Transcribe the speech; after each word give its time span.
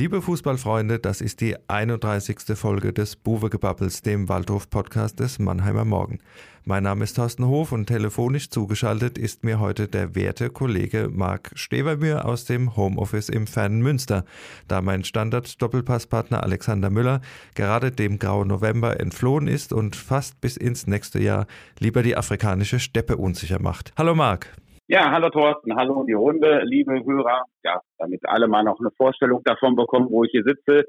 Liebe 0.00 0.22
Fußballfreunde, 0.22 0.98
das 0.98 1.20
ist 1.20 1.42
die 1.42 1.56
31. 1.68 2.56
Folge 2.56 2.94
des 2.94 3.16
Buwegebabbels, 3.16 4.00
dem 4.00 4.30
Waldhof-Podcast 4.30 5.20
des 5.20 5.38
Mannheimer 5.38 5.84
Morgen. 5.84 6.20
Mein 6.64 6.84
Name 6.84 7.04
ist 7.04 7.16
Thorsten 7.16 7.44
Hof 7.44 7.70
und 7.70 7.84
telefonisch 7.84 8.48
zugeschaltet 8.48 9.18
ist 9.18 9.44
mir 9.44 9.60
heute 9.60 9.88
der 9.88 10.14
werte 10.14 10.48
Kollege 10.48 11.10
Marc 11.12 11.50
Stevermühr 11.54 12.24
aus 12.24 12.46
dem 12.46 12.76
Homeoffice 12.76 13.28
im 13.28 13.46
fernen 13.46 13.82
Münster, 13.82 14.24
da 14.68 14.80
mein 14.80 15.04
Standard-Doppelpasspartner 15.04 16.42
Alexander 16.44 16.88
Müller 16.88 17.20
gerade 17.54 17.92
dem 17.92 18.18
grauen 18.18 18.48
November 18.48 19.00
entflohen 19.00 19.48
ist 19.48 19.70
und 19.70 19.96
fast 19.96 20.40
bis 20.40 20.56
ins 20.56 20.86
nächste 20.86 21.20
Jahr 21.22 21.46
lieber 21.78 22.02
die 22.02 22.16
afrikanische 22.16 22.80
Steppe 22.80 23.18
unsicher 23.18 23.60
macht. 23.60 23.92
Hallo 23.98 24.14
Marc. 24.14 24.48
Ja, 24.92 25.12
hallo 25.12 25.30
Thorsten, 25.30 25.76
hallo 25.76 26.02
die 26.02 26.14
Runde, 26.14 26.62
liebe 26.64 26.92
Hörer. 27.04 27.44
Ja, 27.62 27.80
damit 27.96 28.28
alle 28.28 28.48
mal 28.48 28.64
noch 28.64 28.80
eine 28.80 28.90
Vorstellung 28.90 29.40
davon 29.44 29.76
bekommen, 29.76 30.08
wo 30.10 30.24
ich 30.24 30.32
hier 30.32 30.42
sitze. 30.42 30.84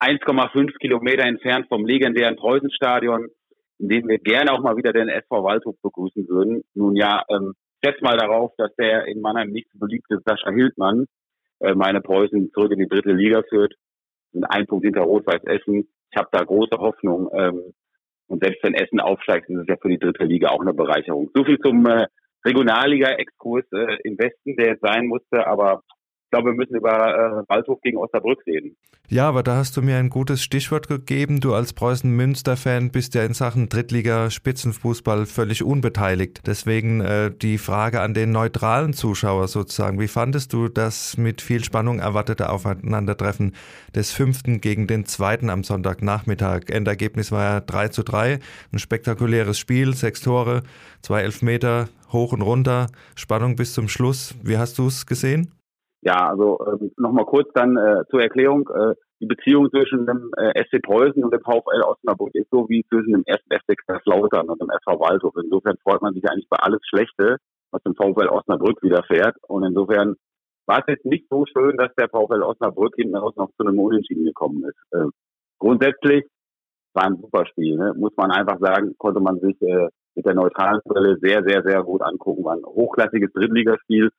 1,5 0.00 0.76
Kilometer 0.78 1.24
entfernt 1.24 1.66
vom 1.68 1.86
legendären 1.86 2.36
Preußenstadion, 2.36 3.28
in 3.78 3.88
dem 3.88 4.06
wir 4.06 4.18
gerne 4.18 4.52
auch 4.52 4.60
mal 4.60 4.76
wieder 4.76 4.92
den 4.92 5.08
SV 5.08 5.44
Waldhof 5.44 5.76
begrüßen 5.82 6.28
würden. 6.28 6.62
Nun 6.74 6.94
ja, 6.94 7.24
ähm, 7.30 7.54
setz 7.82 7.98
mal 8.02 8.18
darauf, 8.18 8.52
dass 8.58 8.76
der 8.76 9.06
in 9.06 9.22
Mannheim 9.22 9.48
nicht 9.48 9.70
so 9.72 9.78
beliebte 9.78 10.20
Sascha 10.26 10.50
Hildmann 10.50 11.06
äh, 11.60 11.74
meine 11.74 12.02
Preußen 12.02 12.50
zurück 12.52 12.72
in 12.72 12.80
die 12.80 12.88
dritte 12.88 13.12
Liga 13.12 13.42
führt. 13.48 13.72
Sind 14.34 14.44
ein 14.44 14.66
Punkt 14.66 14.84
hinter 14.84 15.04
Rot-Weiß 15.04 15.44
Essen. 15.44 15.88
Ich 16.10 16.18
habe 16.18 16.28
da 16.32 16.44
große 16.44 16.76
Hoffnung. 16.76 17.30
Ähm, 17.32 17.72
und 18.26 18.44
selbst 18.44 18.62
wenn 18.62 18.74
Essen 18.74 19.00
aufsteigt, 19.00 19.48
ist 19.48 19.60
es 19.60 19.68
ja 19.68 19.76
für 19.80 19.88
die 19.88 19.98
dritte 19.98 20.24
Liga 20.24 20.50
auch 20.50 20.60
eine 20.60 20.74
Bereicherung. 20.74 21.30
So 21.32 21.44
viel 21.44 21.58
zum 21.60 21.86
äh, 21.86 22.08
Regionalliga-Exkurs 22.44 23.64
äh, 23.72 23.96
im 24.04 24.18
Westen, 24.18 24.56
der 24.56 24.68
jetzt 24.68 24.82
sein 24.82 25.06
musste, 25.06 25.46
aber 25.46 25.82
ich 26.28 26.30
glaube, 26.30 26.50
wir 26.50 26.56
müssen 26.56 26.76
über 26.76 26.90
äh, 26.90 27.42
Waldhof 27.48 27.80
gegen 27.80 27.96
Osnabrück 27.96 28.44
reden. 28.46 28.76
Ja, 29.08 29.26
aber 29.26 29.42
da 29.42 29.56
hast 29.56 29.74
du 29.78 29.80
mir 29.80 29.96
ein 29.96 30.10
gutes 30.10 30.42
Stichwort 30.42 30.86
gegeben. 30.86 31.40
Du 31.40 31.54
als 31.54 31.72
Preußen-Münster-Fan 31.72 32.90
bist 32.90 33.14
ja 33.14 33.24
in 33.24 33.32
Sachen 33.32 33.70
Drittliga-Spitzenfußball 33.70 35.24
völlig 35.24 35.62
unbeteiligt. 35.62 36.42
Deswegen 36.46 37.00
äh, 37.00 37.30
die 37.34 37.56
Frage 37.56 38.02
an 38.02 38.12
den 38.12 38.30
neutralen 38.30 38.92
Zuschauer 38.92 39.48
sozusagen. 39.48 39.98
Wie 39.98 40.08
fandest 40.08 40.52
du 40.52 40.68
das 40.68 41.16
mit 41.16 41.40
viel 41.40 41.64
Spannung 41.64 41.98
erwartete 41.98 42.50
Aufeinandertreffen 42.50 43.54
des 43.94 44.12
fünften 44.12 44.60
gegen 44.60 44.86
den 44.86 45.06
zweiten 45.06 45.48
am 45.48 45.64
Sonntagnachmittag? 45.64 46.68
Endergebnis 46.68 47.32
war 47.32 47.44
ja 47.44 47.60
3 47.60 47.88
zu 47.88 48.02
3. 48.02 48.38
Ein 48.70 48.78
spektakuläres 48.78 49.58
Spiel, 49.58 49.94
sechs 49.94 50.20
Tore, 50.20 50.62
zwei 51.00 51.22
Elfmeter, 51.22 51.88
hoch 52.12 52.32
und 52.32 52.42
runter, 52.42 52.86
Spannung 53.16 53.56
bis 53.56 53.74
zum 53.74 53.88
Schluss. 53.88 54.34
Wie 54.42 54.58
hast 54.58 54.78
du 54.78 54.86
es 54.86 55.06
gesehen? 55.06 55.52
Ja, 56.00 56.30
also 56.30 56.58
ähm, 56.66 56.92
nochmal 56.96 57.26
kurz 57.26 57.48
dann 57.54 57.76
äh, 57.76 58.04
zur 58.10 58.22
Erklärung. 58.22 58.68
Äh, 58.68 58.94
die 59.20 59.26
Beziehung 59.26 59.68
zwischen 59.70 60.06
dem 60.06 60.30
äh, 60.36 60.64
SC 60.64 60.80
Preußen 60.80 61.24
und 61.24 61.34
dem 61.34 61.40
VfL 61.40 61.82
Osnabrück 61.82 62.34
ist 62.34 62.48
so 62.50 62.68
wie 62.68 62.84
zwischen 62.88 63.12
dem 63.12 63.24
ersten 63.26 63.52
FC 63.52 63.76
Kaiserslautern 63.84 64.48
und 64.48 64.60
dem 64.60 64.70
SV 64.70 65.00
Waldhof. 65.00 65.34
Insofern 65.42 65.76
freut 65.82 66.02
man 66.02 66.14
sich 66.14 66.24
eigentlich 66.30 66.48
bei 66.48 66.58
alles 66.58 66.80
Schlechte, 66.88 67.38
was 67.72 67.82
dem 67.82 67.94
VfL 67.94 68.28
Osnabrück 68.28 68.80
widerfährt. 68.82 69.36
Und 69.48 69.64
insofern 69.64 70.14
war 70.66 70.78
es 70.80 70.84
jetzt 70.86 71.04
nicht 71.04 71.26
so 71.28 71.44
schön, 71.46 71.76
dass 71.76 71.92
der 71.96 72.08
VfL 72.08 72.42
Osnabrück 72.42 72.94
hinten 72.94 73.16
raus 73.16 73.34
noch 73.36 73.50
zu 73.56 73.66
einem 73.66 73.80
Unentschieden 73.80 74.24
gekommen 74.24 74.64
ist. 74.64 74.78
Äh, 74.92 75.06
grundsätzlich 75.58 76.24
war 76.94 77.04
ein 77.04 77.20
super 77.20 77.44
Spiel, 77.46 77.76
ne? 77.76 77.92
muss 77.96 78.16
man 78.16 78.30
einfach 78.30 78.60
sagen, 78.60 78.94
konnte 78.98 79.20
man 79.20 79.40
sich 79.40 79.60
äh, 79.62 79.88
mit 80.18 80.26
der 80.26 80.34
neutralen 80.34 80.80
Brille 80.84 81.16
sehr, 81.20 81.44
sehr, 81.44 81.62
sehr 81.62 81.82
gut 81.84 82.02
angucken. 82.02 82.44
War 82.44 82.56
ein 82.56 82.66
hochklassiges 82.66 83.32
Drittligaspiel. 83.32 84.10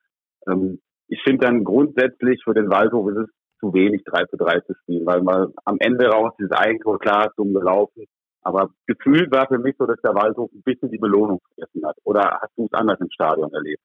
Ähm, 0.48 0.80
ich 1.10 1.22
finde 1.24 1.46
dann 1.46 1.66
grundsätzlich 1.66 2.42
für 2.44 2.54
den 2.54 2.70
Waldhof 2.70 3.12
ist 3.12 3.18
es 3.18 3.30
zu 3.60 3.74
wenig 3.74 4.04
3 4.06 4.24
zu 4.26 4.38
3 4.38 4.62
zu 4.62 4.74
spielen, 4.76 5.06
weil 5.06 5.22
man 5.22 5.52
am 5.66 5.76
Ende 5.80 6.08
raus 6.08 6.32
dieses 6.40 6.54
Eigentor 6.54 7.00
klar 7.00 7.34
dumm 7.36 7.54
gelaufen. 7.54 8.06
Aber 8.42 8.70
gefühlt 8.88 9.30
war 9.32 9.48
für 9.48 9.60
mich 9.60 9.76
so, 9.78 9.86
dass 9.86 10.00
der 10.02 10.16
Waldhof 10.16 10.50
ein 10.54 10.62
bisschen 10.64 10.90
die 10.90 10.98
Belohnung 10.98 11.42
vergessen 11.54 11.86
hat. 11.86 11.98
Oder 12.06 12.40
hast 12.42 12.54
du 12.56 12.66
es 12.66 12.74
anders 12.74 13.00
im 13.02 13.10
Stadion 13.12 13.52
erlebt? 13.52 13.82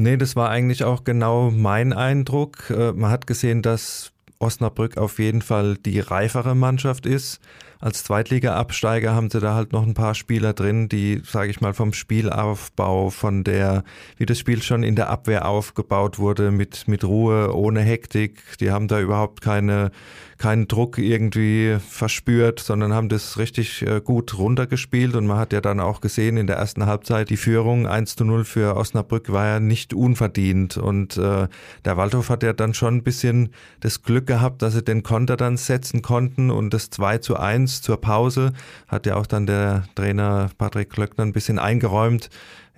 Nee, 0.00 0.16
das 0.16 0.36
war 0.36 0.50
eigentlich 0.50 0.84
auch 0.84 1.02
genau 1.02 1.50
mein 1.50 1.92
Eindruck. 1.92 2.70
Äh, 2.70 2.92
man 2.92 3.10
hat 3.10 3.26
gesehen, 3.26 3.62
dass 3.62 4.12
Osnabrück 4.38 4.96
auf 4.96 5.18
jeden 5.18 5.42
Fall 5.42 5.76
die 5.76 6.00
reifere 6.00 6.54
Mannschaft 6.54 7.06
ist. 7.06 7.40
Als 7.80 8.02
Zweitliga-Absteiger 8.02 9.14
haben 9.14 9.30
sie 9.30 9.38
da 9.38 9.54
halt 9.54 9.72
noch 9.72 9.86
ein 9.86 9.94
paar 9.94 10.16
Spieler 10.16 10.52
drin, 10.52 10.88
die, 10.88 11.22
sage 11.24 11.50
ich 11.50 11.60
mal, 11.60 11.74
vom 11.74 11.92
Spielaufbau, 11.92 13.10
von 13.10 13.44
der, 13.44 13.84
wie 14.16 14.26
das 14.26 14.38
Spiel 14.38 14.62
schon 14.62 14.82
in 14.82 14.96
der 14.96 15.10
Abwehr 15.10 15.46
aufgebaut 15.46 16.18
wurde, 16.18 16.50
mit, 16.50 16.88
mit 16.88 17.04
Ruhe, 17.04 17.54
ohne 17.54 17.80
Hektik. 17.80 18.42
Die 18.58 18.72
haben 18.72 18.88
da 18.88 19.00
überhaupt 19.00 19.42
keine, 19.42 19.92
keinen 20.38 20.68
Druck 20.68 20.98
irgendwie 20.98 21.76
verspürt, 21.86 22.60
sondern 22.60 22.94
haben 22.94 23.08
das 23.08 23.38
richtig 23.38 23.82
äh, 23.82 24.00
gut 24.00 24.38
runtergespielt. 24.38 25.14
Und 25.14 25.26
man 25.26 25.38
hat 25.38 25.52
ja 25.52 25.60
dann 25.60 25.80
auch 25.80 26.00
gesehen 26.00 26.36
in 26.36 26.46
der 26.46 26.56
ersten 26.56 26.86
Halbzeit, 26.86 27.30
die 27.30 27.36
Führung 27.36 27.86
1 27.86 28.16
zu 28.16 28.24
0 28.24 28.44
für 28.44 28.76
Osnabrück 28.76 29.30
war 29.32 29.46
ja 29.46 29.60
nicht 29.60 29.92
unverdient. 29.92 30.76
Und 30.76 31.16
äh, 31.16 31.48
der 31.84 31.96
Waldhof 31.96 32.30
hat 32.30 32.42
ja 32.42 32.52
dann 32.52 32.72
schon 32.72 32.96
ein 32.96 33.02
bisschen 33.02 33.50
das 33.80 34.02
Glück 34.02 34.26
gehabt, 34.26 34.62
dass 34.62 34.74
sie 34.74 34.82
den 34.82 35.02
Konter 35.02 35.36
dann 35.36 35.56
setzen 35.56 36.02
konnten 36.02 36.50
und 36.50 36.72
das 36.72 36.90
2 36.90 37.18
zu 37.18 37.36
1 37.36 37.58
1 37.58 37.82
zur 37.82 38.00
Pause 38.00 38.52
hat 38.86 39.06
ja 39.06 39.16
auch 39.16 39.26
dann 39.26 39.46
der 39.46 39.84
Trainer 39.94 40.50
Patrick 40.58 40.90
Klöckner 40.90 41.24
ein 41.24 41.32
bisschen 41.32 41.58
eingeräumt. 41.58 42.30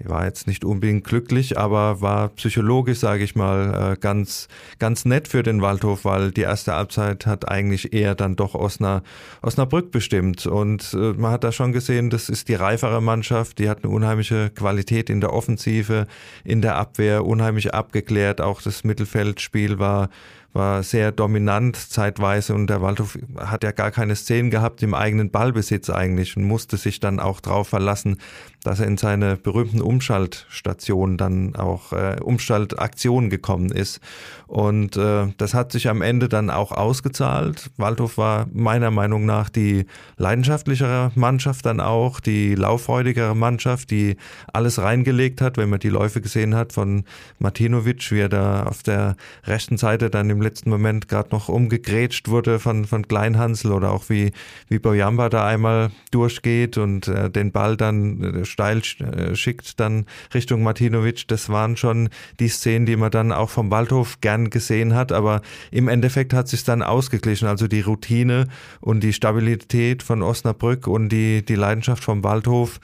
War 0.04 0.24
jetzt 0.24 0.46
nicht 0.46 0.64
unbedingt 0.64 1.04
glücklich, 1.04 1.58
aber 1.58 2.00
war 2.00 2.28
psychologisch, 2.30 2.98
sage 2.98 3.22
ich 3.22 3.34
mal, 3.36 3.92
äh, 3.92 3.96
ganz, 4.00 4.48
ganz 4.78 5.04
nett 5.04 5.28
für 5.28 5.42
den 5.42 5.60
Waldhof, 5.60 6.04
weil 6.04 6.30
die 6.30 6.40
erste 6.40 6.72
Halbzeit 6.72 7.26
hat 7.26 7.48
eigentlich 7.48 7.92
eher 7.92 8.14
dann 8.14 8.34
doch 8.36 8.54
Osna, 8.54 9.02
Osnabrück 9.42 9.90
bestimmt. 9.90 10.46
Und 10.46 10.94
äh, 10.94 11.12
man 11.12 11.32
hat 11.32 11.44
da 11.44 11.52
schon 11.52 11.72
gesehen, 11.72 12.08
das 12.08 12.28
ist 12.28 12.48
die 12.48 12.54
reifere 12.54 13.02
Mannschaft, 13.02 13.58
die 13.58 13.68
hat 13.68 13.84
eine 13.84 13.92
unheimliche 13.92 14.50
Qualität 14.50 15.10
in 15.10 15.20
der 15.20 15.32
Offensive, 15.32 16.06
in 16.44 16.62
der 16.62 16.76
Abwehr, 16.76 17.26
unheimlich 17.26 17.74
abgeklärt. 17.74 18.40
Auch 18.40 18.62
das 18.62 18.84
Mittelfeldspiel 18.84 19.78
war 19.78 20.08
war 20.52 20.82
sehr 20.82 21.12
dominant 21.12 21.76
zeitweise 21.76 22.54
und 22.54 22.68
der 22.68 22.82
Waldhof 22.82 23.18
hat 23.38 23.62
ja 23.62 23.72
gar 23.72 23.90
keine 23.90 24.16
Szenen 24.16 24.50
gehabt 24.50 24.82
im 24.82 24.94
eigenen 24.94 25.30
Ballbesitz 25.30 25.90
eigentlich 25.90 26.36
und 26.36 26.44
musste 26.44 26.76
sich 26.76 26.98
dann 27.00 27.20
auch 27.20 27.40
darauf 27.40 27.68
verlassen, 27.68 28.18
dass 28.62 28.80
er 28.80 28.86
in 28.86 28.98
seine 28.98 29.36
berühmten 29.36 29.80
Umschaltstationen 29.80 31.16
dann 31.16 31.56
auch 31.56 31.92
äh, 31.92 32.16
Umschaltaktionen 32.20 33.30
gekommen 33.30 33.70
ist. 33.70 34.00
Und 34.46 34.96
äh, 34.96 35.28
das 35.38 35.54
hat 35.54 35.72
sich 35.72 35.88
am 35.88 36.02
Ende 36.02 36.28
dann 36.28 36.50
auch 36.50 36.72
ausgezahlt. 36.72 37.70
Waldhof 37.76 38.18
war 38.18 38.46
meiner 38.52 38.90
Meinung 38.90 39.24
nach 39.24 39.48
die 39.48 39.86
leidenschaftlichere 40.16 41.12
Mannschaft 41.14 41.64
dann 41.64 41.80
auch, 41.80 42.20
die 42.20 42.54
lauffreudigere 42.54 43.34
Mannschaft, 43.34 43.90
die 43.90 44.16
alles 44.52 44.78
reingelegt 44.78 45.40
hat, 45.40 45.56
wenn 45.56 45.70
man 45.70 45.80
die 45.80 45.88
Läufe 45.88 46.20
gesehen 46.20 46.54
hat 46.54 46.72
von 46.72 47.04
Martinovic, 47.38 48.10
wie 48.10 48.20
er 48.20 48.28
da 48.28 48.64
auf 48.64 48.82
der 48.82 49.16
rechten 49.44 49.78
Seite 49.78 50.10
dann 50.10 50.28
im 50.28 50.39
im 50.40 50.44
letzten 50.44 50.70
Moment 50.70 51.06
gerade 51.06 51.28
noch 51.32 51.50
umgegrätscht 51.50 52.28
wurde 52.28 52.58
von, 52.58 52.86
von 52.86 53.06
Kleinhansel 53.06 53.72
oder 53.72 53.92
auch 53.92 54.08
wie, 54.08 54.32
wie 54.68 54.78
Boyamba 54.78 55.28
da 55.28 55.46
einmal 55.46 55.90
durchgeht 56.10 56.78
und 56.78 57.08
äh, 57.08 57.28
den 57.28 57.52
Ball 57.52 57.76
dann 57.76 58.22
äh, 58.22 58.44
steil 58.46 58.80
äh, 59.00 59.34
schickt 59.34 59.78
dann 59.78 60.06
Richtung 60.32 60.62
Martinovic. 60.62 61.28
Das 61.28 61.50
waren 61.50 61.76
schon 61.76 62.08
die 62.38 62.48
Szenen, 62.48 62.86
die 62.86 62.96
man 62.96 63.10
dann 63.10 63.32
auch 63.32 63.50
vom 63.50 63.70
Waldhof 63.70 64.22
gern 64.22 64.48
gesehen 64.48 64.94
hat, 64.94 65.12
aber 65.12 65.42
im 65.70 65.88
Endeffekt 65.88 66.32
hat 66.32 66.48
sich 66.48 66.64
dann 66.64 66.82
ausgeglichen. 66.82 67.46
Also 67.46 67.68
die 67.68 67.82
Routine 67.82 68.46
und 68.80 69.02
die 69.02 69.12
Stabilität 69.12 70.02
von 70.02 70.22
Osnabrück 70.22 70.86
und 70.86 71.10
die, 71.10 71.44
die 71.44 71.54
Leidenschaft 71.54 72.02
vom 72.02 72.24
Waldhof, 72.24 72.80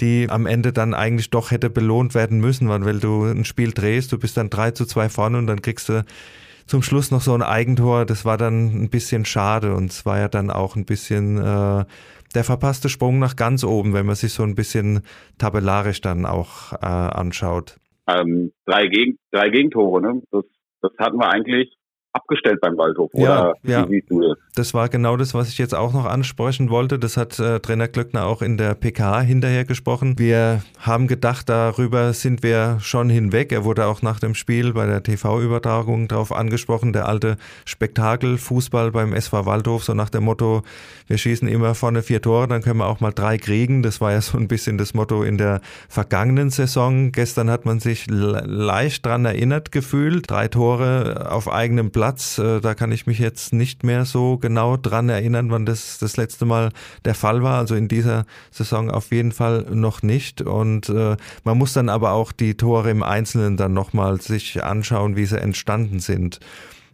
die 0.00 0.28
am 0.28 0.44
Ende 0.44 0.72
dann 0.72 0.92
eigentlich 0.92 1.30
doch 1.30 1.50
hätte 1.50 1.70
belohnt 1.70 2.14
werden 2.14 2.40
müssen, 2.40 2.68
weil, 2.68 2.84
weil 2.84 3.00
du 3.00 3.24
ein 3.24 3.46
Spiel 3.46 3.72
drehst, 3.72 4.12
du 4.12 4.18
bist 4.18 4.36
dann 4.36 4.50
3 4.50 4.72
zu 4.72 4.84
2 4.84 5.08
vorne 5.08 5.38
und 5.38 5.46
dann 5.46 5.62
kriegst 5.62 5.88
du 5.88 6.04
zum 6.70 6.82
Schluss 6.82 7.10
noch 7.10 7.20
so 7.20 7.34
ein 7.34 7.42
Eigentor. 7.42 8.06
Das 8.06 8.24
war 8.24 8.38
dann 8.38 8.68
ein 8.68 8.90
bisschen 8.90 9.24
schade 9.24 9.74
und 9.74 9.90
es 9.90 10.06
war 10.06 10.20
ja 10.20 10.28
dann 10.28 10.50
auch 10.50 10.76
ein 10.76 10.84
bisschen 10.84 11.36
äh, 11.36 11.84
der 12.36 12.44
verpasste 12.44 12.88
Sprung 12.88 13.18
nach 13.18 13.34
ganz 13.34 13.64
oben, 13.64 13.92
wenn 13.92 14.06
man 14.06 14.14
sich 14.14 14.32
so 14.32 14.44
ein 14.44 14.54
bisschen 14.54 15.02
tabellarisch 15.36 16.00
dann 16.00 16.26
auch 16.26 16.72
äh, 16.74 16.86
anschaut. 16.86 17.76
Ähm, 18.06 18.52
drei, 18.66 18.86
Gegen 18.86 19.18
drei 19.32 19.48
Gegentore, 19.50 20.00
ne? 20.00 20.22
Das, 20.30 20.44
das 20.80 20.92
hatten 20.98 21.18
wir 21.18 21.28
eigentlich 21.28 21.74
abgestellt 22.12 22.60
beim 22.60 22.76
Waldhof, 22.76 23.10
oder 23.14 23.54
ja, 23.62 23.88
wie 23.88 23.94
siehst 23.94 24.10
du 24.10 24.20
das? 24.20 24.38
Das 24.56 24.74
war 24.74 24.88
genau 24.88 25.16
das, 25.16 25.32
was 25.32 25.48
ich 25.48 25.58
jetzt 25.58 25.74
auch 25.74 25.92
noch 25.92 26.06
ansprechen 26.06 26.70
wollte. 26.70 26.98
Das 26.98 27.16
hat 27.16 27.38
äh, 27.38 27.60
Trainer 27.60 27.86
Glöckner 27.86 28.26
auch 28.26 28.42
in 28.42 28.56
der 28.56 28.74
PK 28.74 29.20
hinterher 29.20 29.64
gesprochen. 29.64 30.18
Wir 30.18 30.62
haben 30.78 31.06
gedacht, 31.06 31.48
darüber 31.48 32.12
sind 32.12 32.42
wir 32.42 32.78
schon 32.80 33.10
hinweg. 33.10 33.52
Er 33.52 33.64
wurde 33.64 33.86
auch 33.86 34.02
nach 34.02 34.18
dem 34.18 34.34
Spiel 34.34 34.72
bei 34.72 34.86
der 34.86 35.02
TV-Übertragung 35.02 36.08
darauf 36.08 36.32
angesprochen, 36.32 36.92
der 36.92 37.06
alte 37.06 37.36
Spektakel-Fußball 37.64 38.90
beim 38.90 39.12
SV 39.12 39.46
Waldhof, 39.46 39.84
so 39.84 39.94
nach 39.94 40.10
dem 40.10 40.24
Motto, 40.24 40.62
wir 41.06 41.16
schießen 41.16 41.46
immer 41.46 41.74
vorne 41.76 42.02
vier 42.02 42.20
Tore, 42.20 42.48
dann 42.48 42.62
können 42.62 42.78
wir 42.78 42.86
auch 42.86 43.00
mal 43.00 43.12
drei 43.12 43.38
kriegen. 43.38 43.82
Das 43.82 44.00
war 44.00 44.12
ja 44.12 44.20
so 44.20 44.36
ein 44.36 44.48
bisschen 44.48 44.78
das 44.78 44.94
Motto 44.94 45.22
in 45.22 45.38
der 45.38 45.60
vergangenen 45.88 46.50
Saison. 46.50 47.12
Gestern 47.12 47.50
hat 47.50 47.66
man 47.66 47.78
sich 47.78 48.06
leicht 48.08 49.06
dran 49.06 49.24
erinnert 49.24 49.70
gefühlt. 49.70 50.28
Drei 50.28 50.48
Tore 50.48 51.28
auf 51.30 51.50
eigenem 51.50 51.90
Platz 51.90 51.99
Platz. 52.00 52.38
Äh, 52.38 52.62
da 52.62 52.72
kann 52.72 52.92
ich 52.92 53.06
mich 53.06 53.18
jetzt 53.18 53.52
nicht 53.52 53.84
mehr 53.84 54.06
so 54.06 54.38
genau 54.38 54.78
dran 54.78 55.10
erinnern, 55.10 55.50
wann 55.50 55.66
das 55.66 55.98
das 55.98 56.16
letzte 56.16 56.46
Mal 56.46 56.70
der 57.04 57.14
Fall 57.14 57.42
war. 57.42 57.58
Also 57.58 57.74
in 57.74 57.88
dieser 57.88 58.24
Saison 58.50 58.90
auf 58.90 59.12
jeden 59.12 59.32
Fall 59.32 59.66
noch 59.70 60.02
nicht. 60.02 60.40
Und 60.40 60.88
äh, 60.88 61.18
man 61.44 61.58
muss 61.58 61.74
dann 61.74 61.90
aber 61.90 62.12
auch 62.12 62.32
die 62.32 62.56
Tore 62.56 62.90
im 62.90 63.02
Einzelnen 63.02 63.58
dann 63.58 63.74
nochmal 63.74 64.18
sich 64.18 64.64
anschauen, 64.64 65.14
wie 65.16 65.26
sie 65.26 65.38
entstanden 65.38 66.00
sind. 66.00 66.40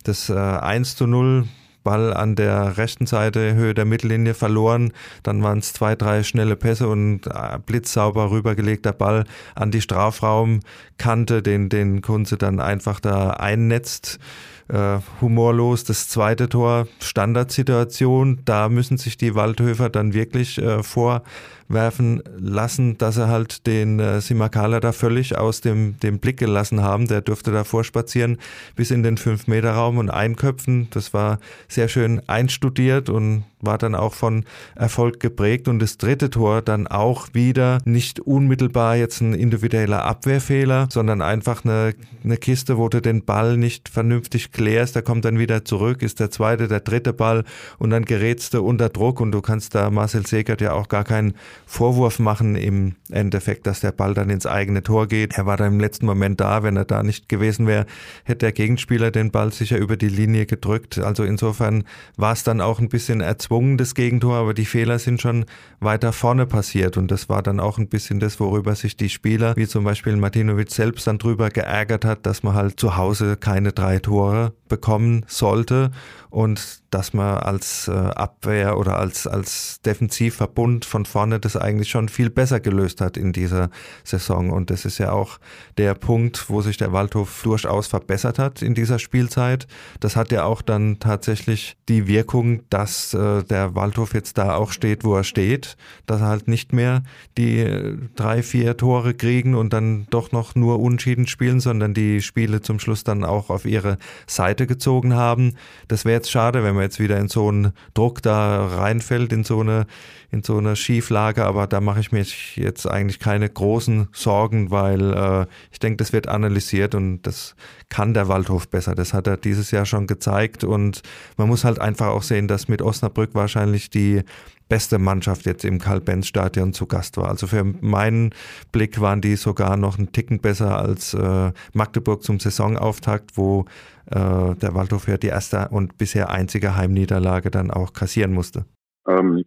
Das 0.03 0.29
äh, 0.29 0.35
1 0.35 0.97
zu 0.97 1.07
0 1.07 1.45
Ball 1.85 2.13
an 2.13 2.35
der 2.35 2.77
rechten 2.77 3.07
Seite, 3.07 3.55
Höhe 3.55 3.73
der 3.73 3.85
Mittellinie 3.85 4.35
verloren. 4.35 4.93
Dann 5.23 5.45
waren 5.45 5.61
es 5.61 5.73
zwei, 5.73 5.95
drei 5.95 6.25
schnelle 6.25 6.57
Pässe 6.57 6.89
und 6.89 7.29
äh, 7.29 7.61
blitzsauber 7.65 8.33
rübergelegter 8.33 8.93
Ball 8.93 9.23
an 9.55 9.71
die 9.71 9.81
Strafraumkante, 9.81 11.43
den, 11.45 11.69
den 11.69 12.03
Kunze 12.03 12.39
dann 12.39 12.59
einfach 12.59 12.99
da 12.99 13.31
einnetzt. 13.31 14.19
Äh, 14.69 14.99
humorlos. 15.21 15.85
Das 15.85 16.09
zweite 16.09 16.49
Tor, 16.49 16.89
Standardsituation. 17.01 18.41
Da 18.45 18.69
müssen 18.69 18.99
sich 18.99 19.17
die 19.17 19.35
Waldhöfer 19.35 19.91
dann 19.91 20.13
wirklich 20.13 20.59
äh, 20.59 20.83
vor 20.83 21.23
werfen 21.69 22.23
lassen, 22.39 22.99
dass 22.99 23.17
er 23.17 23.29
halt 23.29 23.67
den 23.67 23.99
äh, 23.99 24.21
Simakala 24.21 24.81
da 24.81 24.93
völlig 24.93 25.37
aus 25.37 25.61
dem, 25.61 25.99
dem 26.01 26.19
Blick 26.19 26.39
gelassen 26.39 26.83
haben. 26.83 27.09
Der 27.09 27.21
durfte 27.21 27.53
da 27.53 27.65
vorspazieren 27.65 28.39
bis 28.75 28.91
in 28.91 29.03
den 29.03 29.17
5-Meter-Raum 29.17 29.99
und 29.99 30.11
einköpfen. 30.11 30.89
Das 30.91 31.15
war 31.15 31.39
sehr 31.69 31.89
schön 31.89 32.23
einstudiert 32.29 33.09
und 33.09 33.45
war 33.61 33.79
dann 33.79 33.95
auch 33.95 34.15
von 34.15 34.45
Erfolg 34.75 35.21
geprägt 35.21 35.69
und 35.69 35.79
das 35.79 35.99
dritte 35.99 36.31
Tor 36.31 36.63
dann 36.63 36.87
auch 36.87 37.29
wieder 37.33 37.79
nicht 37.85 38.21
unmittelbar 38.21 38.97
jetzt 38.97 39.21
ein 39.21 39.35
individueller 39.35 40.05
Abwehrfehler, 40.05 40.89
sondern 40.91 41.23
einfach 41.23 41.65
eine, 41.65 41.95
eine 42.25 42.37
Kiste, 42.37 42.79
wo 42.79 42.89
du 42.89 43.01
den 43.01 43.25
Ball 43.25 43.57
nicht 43.57 43.89
vernünftig 43.89 44.53
klärst, 44.53 44.95
der 44.95 45.03
kommt 45.03 45.25
dann 45.25 45.39
wieder 45.39 45.65
zurück, 45.65 46.03
ist 46.03 46.21
der 46.21 46.31
zweite, 46.31 46.69
der 46.69 46.81
dritte 46.81 47.13
Ball 47.13 47.45
und 47.79 47.91
dann 47.91 48.05
gerätst 48.05 48.55
du 48.55 48.63
unter 48.63 48.89
Druck 48.89 49.21
und 49.21 49.33
du 49.33 49.41
kannst 49.41 49.75
da 49.75 49.91
Marcel 49.91 50.27
Segert 50.27 50.61
ja 50.61 50.73
auch 50.73 50.89
gar 50.89 51.05
keinen 51.05 51.35
Vorwurf 51.65 52.19
machen 52.19 52.55
im 52.57 52.95
Endeffekt, 53.11 53.67
dass 53.67 53.81
der 53.81 53.93
Ball 53.93 54.15
dann 54.15 54.31
ins 54.31 54.47
eigene 54.47 54.83
Tor 54.83 55.07
geht. 55.07 55.37
Er 55.37 55.47
war 55.47 55.57
da 55.57 55.67
im 55.67 55.81
letzten 55.81 56.07
Moment 56.07 56.41
da, 56.41 56.63
wenn 56.63 56.77
er 56.77 56.85
da 56.85 57.03
nicht 57.03 57.29
gewesen 57.29 57.67
wäre, 57.67 57.87
hätte 58.25 58.47
der 58.47 58.53
Gegenspieler 58.53 59.11
den 59.11 59.31
Ball 59.31 59.53
sicher 59.53 59.79
über 59.79 59.97
die 59.97 60.09
Linie 60.09 60.47
gedrückt. 60.47 60.99
Also 60.99 61.25
insofern 61.25 61.85
war 62.17 62.33
es 62.33 62.45
dann 62.45 62.61
auch 62.61 62.79
ein 62.79 62.89
bisschen 62.89 63.21
erzwungen 63.21 63.79
das 63.79 63.95
Gegentor, 63.95 64.37
aber 64.37 64.55
die 64.55 64.65
Fehler 64.65 64.99
sind 64.99 65.21
schon 65.21 65.45
weiter 65.81 66.13
vorne 66.13 66.47
passiert 66.47 66.97
und 66.97 67.11
das 67.11 67.29
war 67.29 67.43
dann 67.43 67.61
auch 67.61 67.79
ein 67.79 67.89
bisschen 67.89 68.21
das, 68.21 68.39
worüber 68.41 68.75
sich 68.75 68.97
die 68.97 69.09
Spieler, 69.09 69.57
wie 69.57 69.67
zum 69.67 69.85
Beispiel 69.85 70.17
Martinovic 70.17 70.71
selbst 70.71 71.07
dann 71.07 71.19
drüber 71.19 71.51
geärgert 71.51 72.05
hat, 72.05 72.27
dass 72.27 72.43
man 72.43 72.55
halt 72.55 72.79
zu 72.79 72.97
Hause 72.97 73.37
keine 73.37 73.73
drei 73.73 73.99
Tore 73.99 74.53
bekommen 74.69 75.25
sollte 75.29 75.91
und 76.31 76.86
dass 76.97 77.13
man 77.13 77.37
als 77.37 77.89
äh, 77.89 77.93
Abwehr 77.93 78.79
oder 78.79 78.99
als, 78.99 79.27
als 79.27 79.83
Defensivverbund 79.83 80.87
von 80.87 81.05
vorne 81.05 81.39
das 81.39 81.55
eigentlich 81.55 81.91
schon 81.91 82.09
viel 82.09 82.31
besser 82.31 82.59
gelöst 82.59 83.03
hat 83.03 83.19
in 83.19 83.35
dieser 83.35 83.69
Saison. 84.03 84.49
Und 84.49 84.71
das 84.71 84.87
ist 84.87 84.97
ja 84.97 85.13
auch 85.13 85.39
der 85.77 85.93
Punkt, 85.93 86.49
wo 86.49 86.63
sich 86.63 86.79
der 86.79 86.95
Waldhof 86.95 87.43
durchaus 87.43 87.89
verbessert 87.89 88.39
hat 88.39 88.63
in 88.63 88.75
dieser 88.75 88.99
Spielzeit. 88.99 89.67
Das 90.01 90.17
hat 90.17 90.33
ja 90.33 90.45
auch 90.45 90.63
dann 90.63 90.99
tatsächlich 90.99 91.77
die 91.91 92.07
Wirkung, 92.07 92.63
dass 92.71 93.13
äh, 93.13 93.43
der 93.45 93.75
Waldhof 93.75 94.15
jetzt 94.15 94.39
da 94.39 94.55
auch 94.55 94.73
steht, 94.73 95.05
wo 95.05 95.17
er 95.17 95.25
steht, 95.25 95.77
dass 96.07 96.23
er 96.23 96.29
halt 96.29 96.49
nicht 96.49 96.73
mehr 96.73 97.03
die 97.37 97.59
äh, 97.59 97.99
drei, 98.15 98.43
vier 98.43 98.75
Tore 98.79 99.13
kriegen 99.13 99.55
und 99.55 99.75
dann 99.75 100.07
doch 100.09 100.33
noch 100.33 100.55
nur 100.55 100.81
unschieden 100.81 101.27
spielen, 101.27 101.61
sondern 101.61 101.93
die 101.93 102.23
Spiele 102.23 102.63
zum 102.63 102.81
Schluss 102.81 103.05
dann 103.05 103.23
auch 103.23 103.51
auf 103.51 103.67
ihre 103.67 103.99
Seite 104.27 104.67
gezogen 104.67 105.15
haben. 105.15 105.57
Das 105.89 106.07
wäre 106.07 106.15
jetzt 106.15 106.31
schade, 106.31 106.65
wenn 106.65 106.75
man 106.75 106.86
jetzt 106.87 107.01
wieder 107.01 107.19
in 107.19 107.29
so 107.29 107.49
einen 107.49 107.73
Druck 107.95 108.23
da 108.23 108.67
reinfällt, 108.67 109.33
in 109.33 109.45
so 109.45 109.61
eine, 109.61 109.87
in 110.31 110.43
so 110.43 110.57
eine 110.59 110.77
Schieflage, 110.77 111.45
aber 111.45 111.67
da 111.67 111.81
mache 111.81 112.01
ich 112.01 112.13
mir 112.13 112.25
jetzt 112.55 112.87
eigentlich 112.87 113.19
keine 113.19 113.49
großen 113.49 114.09
Sorgen, 114.13 114.71
weil 114.71 115.13
äh, 115.13 115.47
ich 115.71 115.79
denke, 115.79 115.99
das 115.99 116.13
wird 116.13 116.29
analysiert 116.29 116.95
und 116.95 117.23
das 117.23 117.55
kann 117.89 118.15
der 118.15 118.29
Waldhof 118.29 118.69
besser. 118.69 118.95
Das 118.95 119.13
hat 119.13 119.27
er 119.27 119.37
dieses 119.37 119.71
Jahr 119.71 119.87
schon 119.87 120.07
gezeigt 120.07 120.65
und 120.65 121.03
man 121.37 121.49
muss 121.49 121.65
halt 121.65 121.81
einfach 121.81 122.09
auch 122.09 122.23
sehen, 122.23 122.49
dass 122.49 122.69
mit 122.69 122.83
Osnabrück 122.83 123.35
wahrscheinlich 123.35 123.91
die 123.91 124.23
beste 124.69 124.99
Mannschaft 124.99 125.47
jetzt 125.47 125.65
im 125.65 125.79
Karl-Benz-Stadion 125.79 126.73
zu 126.73 126.87
Gast 126.87 127.17
war. 127.17 127.29
Also 127.29 127.47
für 127.47 127.65
meinen 127.65 128.31
Blick 128.73 129.01
waren 129.01 129.21
die 129.21 129.37
sogar 129.37 129.77
noch 129.77 129.99
einen 129.99 130.13
Ticken 130.13 130.41
besser 130.41 130.79
als 130.79 131.15
äh, 131.15 131.53
Magdeburg 131.73 132.23
zum 132.23 132.41
Saisonauftakt, 132.41 133.37
wo 133.37 133.65
äh, 134.07 134.55
der 134.57 134.75
Waldhof 134.75 135.09
ja 135.09 135.17
die 135.17 135.29
erste 135.29 135.69
und 135.71 135.99
bisher 135.99 136.31
einzige 136.31 136.77
Heimniederlage 136.77 137.51
dann 137.51 137.71
auch 137.71 137.93
kassieren 137.93 138.33
musste. 138.33 138.65
Ähm, 139.09 139.45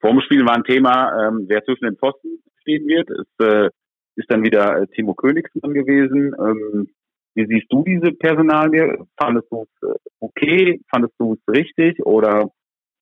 vor 0.00 0.20
Spiel 0.22 0.44
war 0.44 0.56
ein 0.56 0.64
Thema, 0.64 1.28
ähm, 1.28 1.44
wer 1.48 1.62
zwischen 1.64 1.84
den 1.84 1.96
Pfosten 1.96 2.42
stehen 2.62 2.86
wird. 2.86 3.08
Es 3.10 3.46
äh, 3.46 3.68
ist 4.16 4.30
dann 4.30 4.42
wieder 4.42 4.82
äh, 4.82 4.86
Timo 4.88 5.14
Königsmann 5.14 5.74
gewesen. 5.74 6.34
Ähm, 6.38 6.88
wie 7.34 7.46
siehst 7.46 7.72
du 7.72 7.82
diese 7.84 8.12
Personalie? 8.12 8.98
Fandest 9.18 9.50
du 9.50 9.62
es 9.62 9.88
äh, 9.88 9.94
okay? 10.20 10.80
Fandest 10.90 11.14
du 11.18 11.34
es 11.34 11.54
richtig? 11.54 12.04
Oder 12.04 12.50